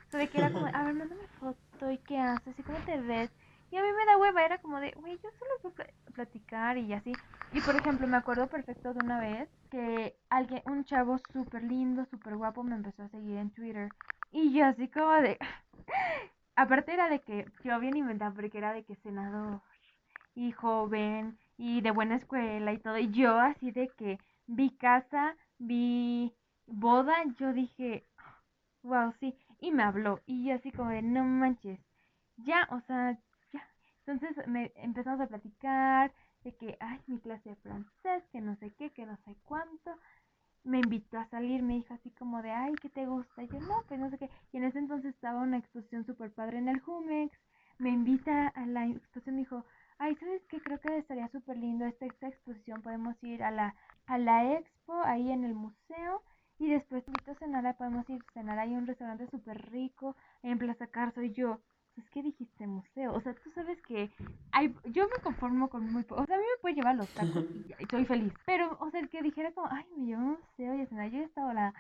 [0.07, 2.79] O sea, de que era como, a ver, mándame foto y qué haces y cómo
[2.79, 3.31] te ves.
[3.71, 6.79] Y a mí me da hueva, era como de, güey, yo solo puedo pl- platicar
[6.79, 7.13] y así.
[7.53, 12.05] Y por ejemplo, me acuerdo perfecto de una vez que alguien, un chavo súper lindo,
[12.07, 13.91] súper guapo me empezó a seguir en Twitter.
[14.33, 15.39] Y yo así como de...
[16.57, 19.61] Aparte era de que, yo bien inventado, porque era de que senador
[20.35, 22.99] y joven y de buena escuela y todo.
[22.99, 26.33] Y yo así de que vi casa, vi
[26.67, 28.05] boda, yo dije,
[28.83, 29.37] wow, sí.
[29.61, 30.21] Y me habló.
[30.27, 31.81] Y yo así como de, no manches.
[32.39, 33.19] Ya, o sea.
[34.07, 36.13] Entonces me empezamos a platicar
[36.45, 39.99] de que, ay, mi clase de francés, que no sé qué, que no sé cuánto.
[40.65, 43.43] Me invitó a salir, me dijo así como de, ay, ¿qué te gusta?
[43.43, 44.31] Y yo, no, pues no sé qué.
[44.53, 47.37] Y en ese entonces estaba una exposición súper padre en el Jumex.
[47.79, 49.65] Me invita a la exposición, me dijo,
[49.99, 50.61] ay, ¿sabes qué?
[50.61, 52.83] Creo que estaría súper lindo esta, esta exposición.
[52.83, 53.75] Podemos ir a la,
[54.07, 56.23] a la expo, ahí en el museo.
[56.59, 60.59] Y después invito a cenar, podemos ir a cenar a un restaurante súper rico en
[60.59, 61.23] Plaza Carso.
[61.23, 61.61] Y yo,
[62.17, 63.13] ¿qué dijiste museo?
[63.13, 64.11] O sea, tú sabes que
[64.51, 66.23] hay, yo me conformo con muy poco.
[66.23, 67.45] O sea, a mí me puede llevar los tacos
[67.79, 68.33] y, y soy feliz.
[68.47, 71.11] Pero, o sea, el que dijera como, ay, me llevo un museo y a cenar,
[71.11, 71.75] yo estaba la...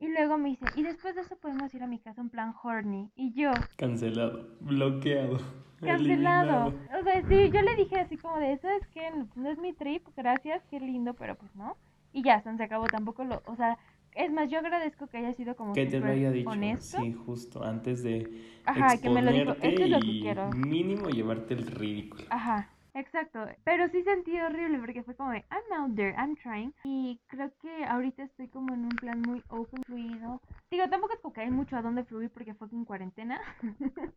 [0.00, 2.54] Y luego me dice, y después de eso podemos ir a mi casa en plan
[2.62, 3.10] horny.
[3.16, 5.36] Y yo, Cancelado, bloqueado,
[5.80, 5.98] cancelado.
[5.98, 6.74] eliminado.
[6.98, 9.58] O sea, sí, yo le dije así como de, eso es que no, no es
[9.58, 11.76] mi trip, gracias, qué lindo, pero pues no.
[12.14, 13.76] Y ya, se acabó, tampoco lo, o sea,
[14.14, 16.98] es más, yo agradezco que haya sido como Que te lo haya dicho, honesto.
[16.98, 20.50] sí, justo, antes de Ajá, que me lo dijo, esto es lo que quiero.
[20.50, 22.24] mínimo llevarte el ridículo.
[22.30, 23.46] Ajá, exacto.
[23.64, 26.72] Pero sí sentí horrible porque fue como de, I'm out there, I'm trying.
[26.84, 30.40] Y creo que ahorita estoy como en un plan muy open, fluido.
[30.70, 33.40] Digo, tampoco es como que hay mucho a dónde fluir porque fue en cuarentena.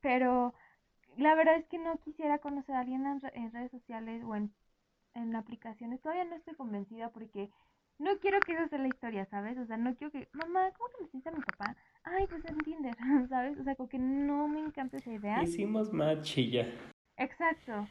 [0.00, 0.54] Pero
[1.16, 4.52] la verdad es que no quisiera conocer a alguien en redes sociales o en,
[5.14, 6.00] en aplicaciones.
[6.00, 7.50] Todavía no estoy convencida porque
[7.98, 9.56] no quiero que esa sea la historia, ¿sabes?
[9.58, 11.76] O sea, no quiero que, mamá, ¿cómo que me hiciste a mi papá?
[12.04, 12.96] Ay, pues en Tinder,
[13.28, 13.58] ¿sabes?
[13.58, 15.42] O sea, como que no me encanta esa idea.
[15.42, 16.66] Hicimos match y ya.
[17.16, 17.86] Exacto.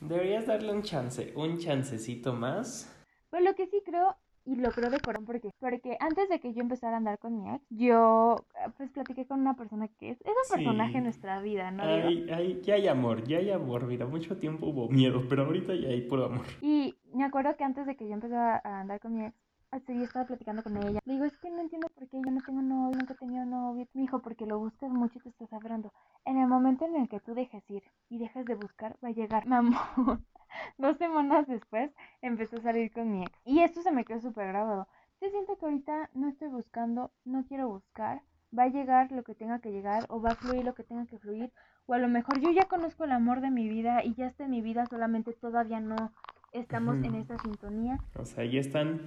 [0.00, 2.96] Deberías darle un chance, un chancecito más.
[3.30, 4.16] Pero lo que sí creo,
[4.46, 7.36] y lo creo de corazón, porque, porque antes de que yo empezara a andar con
[7.36, 10.54] mi ex, yo eh, pues platiqué con una persona que es, es un Sí.
[10.54, 11.82] personaje en nuestra vida, ¿no?
[11.82, 13.86] Ay, ay, ya hay amor, ya hay amor.
[13.86, 16.46] Mira, mucho tiempo hubo miedo, pero ahorita ya hay puro amor.
[16.62, 19.36] Y me acuerdo que antes de que yo empezara a andar con mi ex,
[19.70, 21.00] así estaba platicando con ella.
[21.04, 23.44] Le digo, es que no entiendo por qué yo no tengo novio, nunca he tenido
[23.44, 23.86] novio.
[23.94, 25.92] Me dijo, porque lo buscas mucho y te estás aferrando.
[26.24, 29.12] En el momento en el que tú dejes ir y dejes de buscar, va a
[29.12, 29.46] llegar.
[29.46, 30.26] Mamón.
[30.78, 31.92] Dos semanas después
[32.22, 33.32] empezó a salir con mi ex.
[33.44, 34.88] Y esto se me quedó súper grabado.
[35.20, 38.22] Yo siento que ahorita no estoy buscando, no quiero buscar.
[38.56, 41.06] Va a llegar lo que tenga que llegar o va a fluir lo que tenga
[41.06, 41.52] que fluir.
[41.86, 44.44] O a lo mejor yo ya conozco el amor de mi vida y ya está
[44.44, 46.12] en mi vida, solamente todavía no
[46.52, 47.98] estamos en esa sintonía.
[48.18, 49.02] O sea, ya están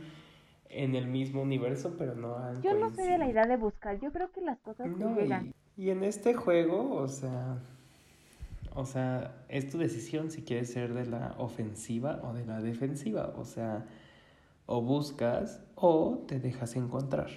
[0.70, 4.00] en el mismo universo, pero no han Yo no soy de la idea de buscar,
[4.00, 5.54] yo creo que las cosas No, llegan.
[5.78, 7.58] y, y en este juego, o sea,
[8.76, 13.34] o sea, es tu decisión si quieres ser de la ofensiva o de la defensiva.
[13.38, 13.86] O sea,
[14.66, 17.30] o buscas o te dejas encontrar.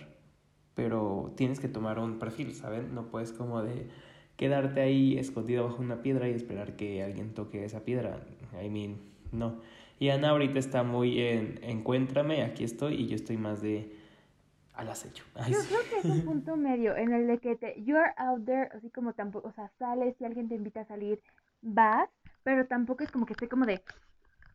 [0.74, 2.94] Pero tienes que tomar un perfil, ¿saben?
[2.94, 3.88] No puedes como de
[4.36, 8.20] quedarte ahí escondido bajo una piedra y esperar que alguien toque esa piedra.
[8.62, 8.98] I mean,
[9.32, 9.56] no.
[9.98, 13.96] Y Ana ahorita está muy en encuéntrame, aquí estoy, y yo estoy más de
[14.74, 15.24] al acecho.
[15.34, 15.68] Ay, Yo sí.
[15.68, 18.90] creo que es un punto medio en el de que te, you're out there, así
[18.90, 21.20] como tampoco, o sea, sales y alguien te invita a salir,
[21.62, 22.10] vas,
[22.42, 23.82] pero tampoco es como que esté como de,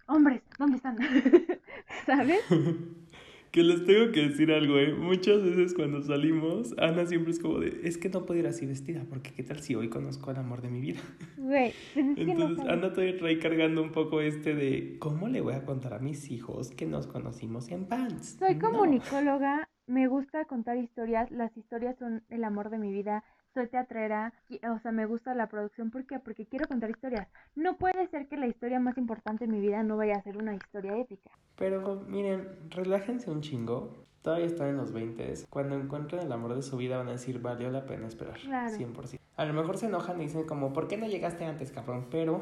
[0.07, 0.97] hombres, ¿dónde están?
[2.05, 2.41] ¿Sabes?
[3.51, 4.93] Que les tengo que decir algo, ¿eh?
[4.93, 8.65] Muchas veces cuando salimos, Ana siempre es como de, es que no puedo ir así
[8.65, 11.01] vestida, porque qué tal si hoy conozco al amor de mi vida.
[11.35, 12.65] Güey, no Entonces.
[12.65, 16.31] Ana todavía trae cargando un poco este de, ¿cómo le voy a contar a mis
[16.31, 18.37] hijos que nos conocimos en pants?
[18.39, 18.71] Soy No.
[18.71, 24.33] comunicóloga, me gusta contar historias, las historias son el amor de mi vida, soy teatrera,
[24.73, 26.19] o sea, me gusta la producción, ¿por qué?
[26.19, 27.27] Porque quiero contar historias.
[27.55, 30.37] No puede ser que la historia más importante de mi vida no vaya a ser
[30.37, 31.31] una historia épica.
[31.57, 34.05] Pero miren, relájense un chingo.
[34.21, 35.33] Todavía están en los 20.
[35.49, 38.37] Cuando encuentren el amor de su vida van a decir, valió la pena esperar.
[38.39, 38.75] Claro.
[38.75, 39.19] 100%.
[39.35, 42.07] A lo mejor se enojan y dicen como, ¿por qué no llegaste antes, cabrón?
[42.11, 42.41] Pero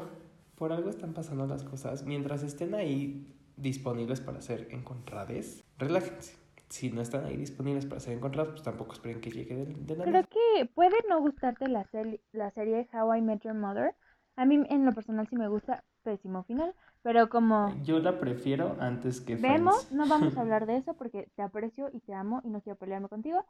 [0.56, 2.04] por algo están pasando las cosas.
[2.04, 6.39] Mientras estén ahí disponibles para ser encontradas, relájense.
[6.70, 9.96] Si no están ahí disponibles para ser encontrados, pues tampoco esperen que llegue de, de
[9.96, 11.86] la Creo que puede no gustarte la,
[12.32, 13.94] la serie How I Met Your Mother.
[14.36, 18.76] A mí en lo personal sí me gusta, pésimo final, pero como Yo la prefiero
[18.80, 19.92] antes que vemos, Friends.
[19.92, 22.78] no vamos a hablar de eso porque te aprecio y te amo y no quiero
[22.78, 23.44] pelearme contigo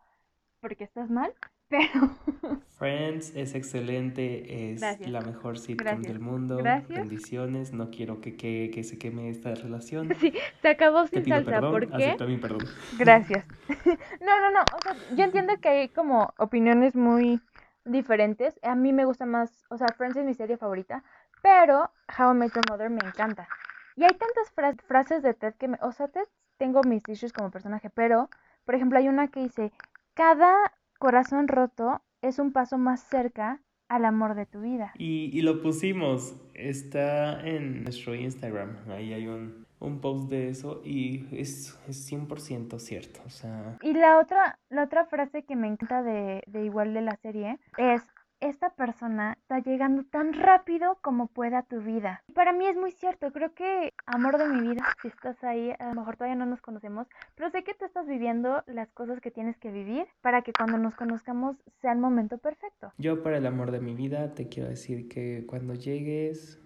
[0.60, 1.32] porque estás mal,
[1.70, 2.10] pero
[2.78, 5.08] Friends es excelente, es Gracias.
[5.08, 6.06] la mejor sitcom Gracias.
[6.06, 6.56] del mundo.
[6.58, 6.98] Gracias.
[6.98, 10.12] Bendiciones, no quiero que, que, que se queme esta relación.
[10.20, 12.26] sí, se acabó Te sin pido salsa, perdón, ¿por qué?
[12.26, 12.66] mi perdón.
[12.98, 13.46] Gracias.
[14.20, 14.60] No, no, no.
[14.76, 17.40] O sea, yo entiendo que hay como opiniones muy
[17.84, 18.58] diferentes.
[18.62, 21.02] A mí me gusta más, o sea, Friends es mi serie favorita,
[21.42, 23.48] Pero How I Met Your Mother me encanta.
[23.96, 24.52] Y hay tantas
[24.86, 25.78] frases de Ted que me...
[25.82, 26.26] O sea, Ted
[26.58, 28.28] tengo mis issues como personaje, pero,
[28.64, 29.72] por ejemplo, hay una que dice,
[30.14, 30.54] cada
[31.00, 34.92] corazón roto es un paso más cerca al amor de tu vida.
[34.96, 40.82] Y, y lo pusimos, está en nuestro Instagram, ahí hay un, un post de eso
[40.84, 43.78] y es, es 100% cierto, o sea...
[43.82, 47.58] Y la otra, la otra frase que me encanta de, de igual de la serie
[47.78, 48.02] es,
[48.40, 52.22] esta persona está llegando tan rápido como pueda a tu vida.
[52.28, 55.72] Y para mí es muy cierto, creo que amor de mi vida, si estás ahí,
[55.78, 59.20] a lo mejor todavía no nos conocemos, pero sé que tú estás viviendo las cosas
[59.20, 62.92] que tienes que vivir para que cuando nos conozcamos sea el momento perfecto.
[62.98, 66.58] Yo para el amor de mi vida te quiero decir que cuando llegues,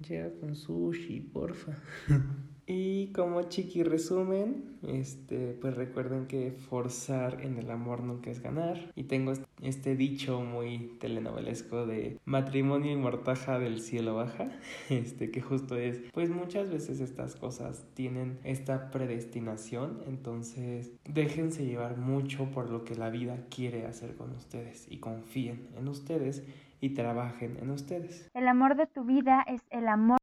[0.00, 1.72] llega con sushi, porfa.
[2.66, 8.92] Y como chiqui resumen, este, pues recuerden que forzar en el amor nunca es ganar.
[8.94, 9.32] Y tengo
[9.62, 14.50] este dicho muy telenovelesco de matrimonio y mortaja del cielo baja,
[14.88, 21.96] este, que justo es, pues muchas veces estas cosas tienen esta predestinación, entonces déjense llevar
[21.96, 26.44] mucho por lo que la vida quiere hacer con ustedes y confíen en ustedes
[26.80, 28.28] y trabajen en ustedes.
[28.34, 30.19] El amor de tu vida es el amor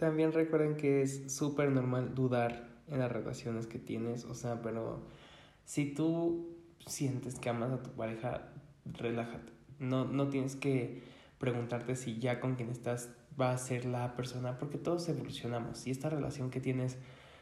[0.00, 5.02] también recuerden que es súper normal dudar en las relaciones que tienes, o sea, pero
[5.64, 8.48] si tú sientes que amas a tu pareja,
[8.86, 9.52] relájate.
[9.78, 11.02] No, no tienes que
[11.38, 15.86] preguntarte si ya con quien estás va a ser la persona, porque todos evolucionamos.
[15.86, 16.96] Y esta relación que tienes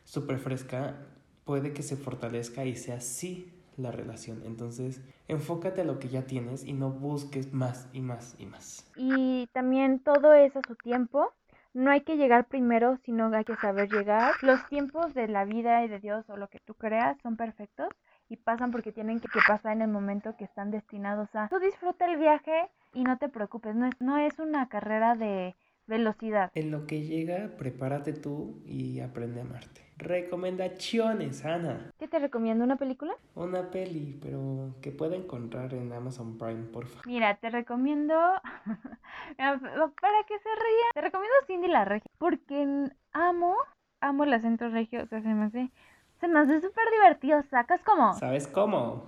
[0.04, 1.06] súper fresca
[1.44, 4.42] puede que se fortalezca y sea así la relación.
[4.44, 8.84] Entonces, enfócate a lo que ya tienes y no busques más y más y más.
[8.96, 11.32] Y también todo es a su tiempo.
[11.78, 14.32] No hay que llegar primero, sino hay que saber llegar.
[14.42, 17.88] Los tiempos de la vida y de Dios o lo que tú creas son perfectos
[18.28, 21.46] y pasan porque tienen que, pasar en el momento que están destinados a.
[21.46, 25.54] Tú disfruta el viaje y no te preocupes, no es, no es una carrera de
[25.86, 26.50] velocidad.
[26.56, 29.88] En lo que llega, prepárate tú y aprende a amarte.
[29.99, 31.90] Recomendaciones, Ana.
[31.99, 32.62] ¿Qué te recomiendo?
[32.62, 33.16] ¿Una película?
[33.34, 37.07] Una peli, pero que pueda encontrar en Amazon Prime, por favor.
[37.07, 38.14] Mira, te recomiendo.
[39.36, 40.86] para que se ría.
[40.94, 42.09] Te recomiendo Cindy la Regia.
[42.18, 43.57] Porque amo,
[44.01, 45.03] amo el acento regio.
[45.03, 45.70] O sea, se me hace.
[46.20, 47.42] Se me hace súper divertido.
[47.51, 48.14] ¿Sacas cómo?
[48.14, 49.03] ¿Sabes cómo?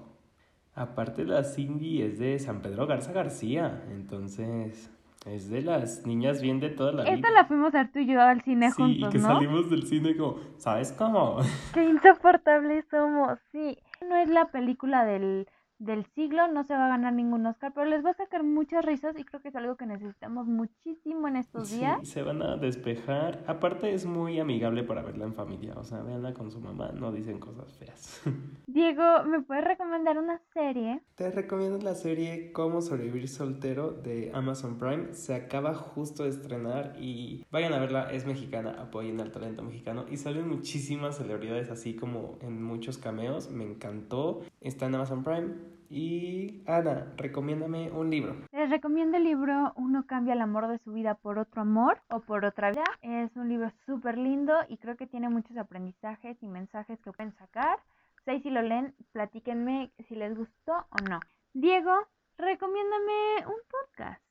[0.75, 3.85] Aparte, la Cindy es de San Pedro Garza García.
[3.91, 4.91] Entonces.
[5.27, 7.15] Es de las niñas bien de toda la vida.
[7.15, 9.11] Esta la fuimos a ver tú y yo al cine juntos, ¿no?
[9.11, 11.37] Sí, que salimos del cine como, ¿sabes cómo?
[11.75, 13.79] Qué insoportables somos, sí.
[14.09, 15.47] No es la película del
[15.81, 18.85] del siglo, no se va a ganar ningún Oscar, pero les va a sacar muchas
[18.85, 22.07] risas y creo que es algo que necesitamos muchísimo en estos sí, días.
[22.07, 23.43] Se van a despejar.
[23.47, 27.11] Aparte es muy amigable para verla en familia, o sea, véanla con su mamá, no
[27.13, 28.21] dicen cosas feas.
[28.67, 31.01] Diego, ¿me puedes recomendar una serie?
[31.15, 35.15] Te recomiendo la serie Cómo sobrevivir soltero de Amazon Prime.
[35.15, 40.05] Se acaba justo de estrenar y vayan a verla, es mexicana, apoyen al talento mexicano
[40.11, 44.43] y salen muchísimas celebridades así como en muchos cameos, me encantó.
[44.61, 48.37] Está en Amazon Prime y Ana, recomiéndame un libro.
[48.53, 52.21] Les recomiendo el libro Uno cambia el amor de su vida por otro amor o
[52.21, 52.85] por otra vida.
[53.03, 57.35] Es un libro súper lindo y creo que tiene muchos aprendizajes y mensajes que pueden
[57.37, 57.81] sacar.
[58.25, 61.19] Seis si lo leen, platíquenme si les gustó o no.
[61.55, 61.93] Diego,
[62.39, 64.23] recomiéndame un podcast.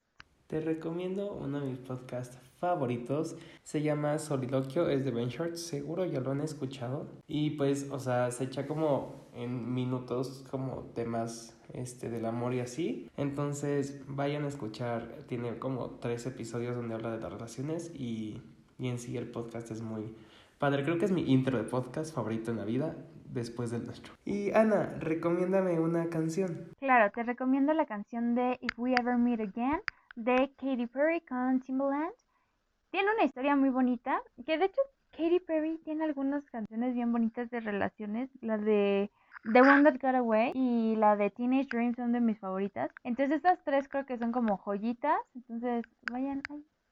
[0.48, 3.36] Te recomiendo uno de mis podcasts favoritos.
[3.64, 7.08] Se llama Soliloquio, es de Ben Short, seguro ya lo han escuchado.
[7.28, 12.60] Y pues, o sea, se echa como en minutos como temas este del amor y
[12.60, 13.10] así.
[13.18, 18.42] Entonces, vayan a escuchar, tiene como tres episodios donde habla de las relaciones y,
[18.78, 20.14] y en sí el podcast es muy
[20.58, 20.84] padre.
[20.84, 22.96] Creo que es mi intro de podcast favorito en la vida
[23.30, 24.14] después del nuestro.
[24.26, 26.70] Y Ana, recomiéndame una canción.
[26.80, 29.82] Claro, te recomiendo la canción de If We Ever Meet Again
[30.16, 32.12] de Katy Perry con Timbaland.
[32.92, 34.82] Tiene una historia muy bonita, que de hecho
[35.12, 39.12] Katy Perry tiene algunas canciones bien bonitas de relaciones, la de
[39.54, 42.90] The One That Got Away y la de Teenage Dream son de mis favoritas.
[43.04, 46.42] Entonces estas tres creo que son como joyitas, entonces vayan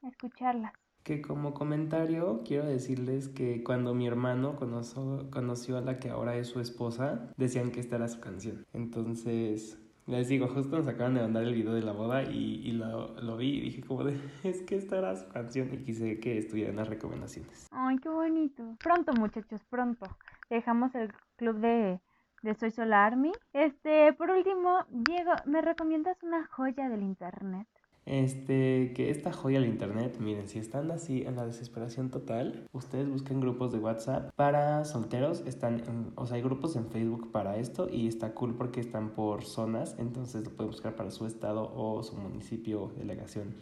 [0.02, 0.72] a escucharlas.
[1.02, 6.36] Que como comentario quiero decirles que cuando mi hermano conoció, conoció a la que ahora
[6.36, 8.64] es su esposa, decían que esta era su canción.
[8.72, 9.78] Entonces
[10.08, 13.20] les digo, justo nos acaban de mandar el video de la boda y, y lo,
[13.20, 16.38] lo, vi y dije como de, es que esta era su canción y quise que
[16.38, 17.68] estuvieran las recomendaciones.
[17.70, 18.76] Ay, qué bonito.
[18.82, 20.06] Pronto muchachos, pronto.
[20.48, 22.00] Dejamos el club de,
[22.42, 23.32] de Soy Solar Army.
[23.52, 27.68] Este, por último, Diego, ¿me recomiendas una joya del internet?
[28.08, 33.06] Este, que esta joya del internet, miren, si están así en la desesperación total, ustedes
[33.10, 37.58] busquen grupos de WhatsApp para solteros, están en, o sea, hay grupos en Facebook para
[37.58, 41.70] esto y está cool porque están por zonas, entonces lo pueden buscar para su estado
[41.76, 43.56] o su municipio, delegación,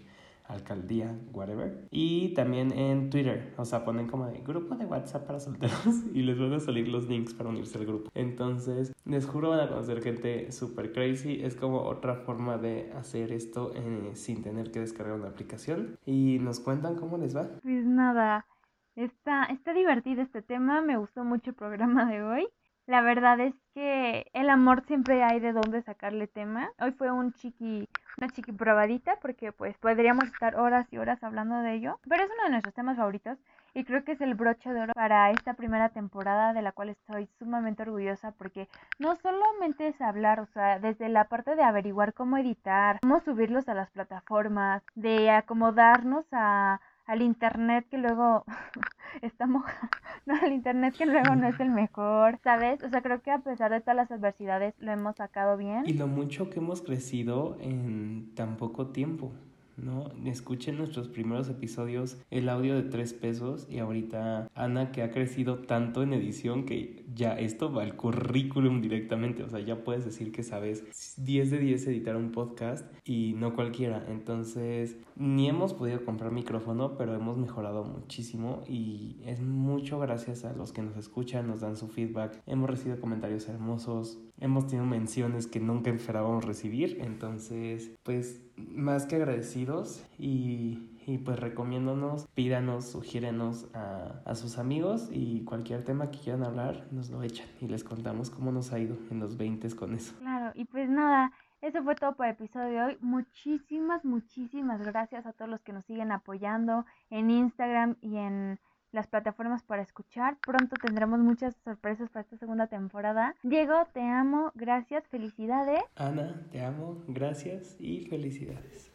[0.48, 1.86] alcaldía, whatever.
[1.90, 5.76] Y también en Twitter, o sea, ponen como de grupo de WhatsApp para solteros
[6.14, 8.10] y les van a salir los links para unirse al grupo.
[8.14, 11.40] Entonces, les juro van a conocer gente super crazy.
[11.42, 15.98] Es como otra forma de hacer esto eh, sin tener que descargar una aplicación.
[16.04, 17.48] Y nos cuentan cómo les va.
[17.62, 18.46] Pues nada,
[18.94, 22.48] está, está divertido este tema, me gustó mucho el programa de hoy.
[22.86, 26.70] La verdad es que el amor siempre hay de dónde sacarle tema.
[26.78, 31.58] Hoy fue un chiqui, una chiqui probadita porque pues podríamos estar horas y horas hablando
[31.62, 31.98] de ello.
[32.08, 33.38] Pero es uno de nuestros temas favoritos
[33.74, 36.90] y creo que es el broche de oro para esta primera temporada de la cual
[36.90, 38.68] estoy sumamente orgullosa porque
[39.00, 43.68] no solamente es hablar, o sea, desde la parte de averiguar cómo editar, cómo subirlos
[43.68, 48.44] a las plataformas, de acomodarnos a al internet que luego
[49.22, 49.64] estamos
[50.26, 52.82] no al internet que luego no es el mejor, ¿sabes?
[52.82, 55.82] O sea, creo que a pesar de todas las adversidades lo hemos sacado bien.
[55.86, 59.32] Y lo mucho que hemos crecido en tan poco tiempo.
[59.76, 60.10] ¿No?
[60.24, 65.58] Escuchen nuestros primeros episodios, el audio de tres pesos y ahorita Ana que ha crecido
[65.60, 70.32] tanto en edición que ya esto va al currículum directamente, o sea, ya puedes decir
[70.32, 70.84] que sabes
[71.16, 76.96] 10 de 10 editar un podcast y no cualquiera, entonces ni hemos podido comprar micrófono,
[76.96, 81.76] pero hemos mejorado muchísimo y es mucho gracias a los que nos escuchan, nos dan
[81.76, 88.42] su feedback, hemos recibido comentarios hermosos, hemos tenido menciones que nunca esperábamos recibir, entonces pues
[88.56, 95.84] más que agradecidos y, y pues recomiéndonos, pídanos, sugiérenos a, a, sus amigos y cualquier
[95.84, 99.20] tema que quieran hablar nos lo echan y les contamos cómo nos ha ido en
[99.20, 100.14] los 20 con eso.
[100.18, 101.32] Claro, y pues nada,
[101.62, 102.98] eso fue todo por el episodio de hoy.
[103.00, 108.60] Muchísimas, muchísimas gracias a todos los que nos siguen apoyando en Instagram y en
[108.92, 110.36] las plataformas para escuchar.
[110.38, 113.34] Pronto tendremos muchas sorpresas para esta segunda temporada.
[113.42, 115.82] Diego, te amo, gracias, felicidades.
[115.96, 118.92] Ana, te amo, gracias y felicidades.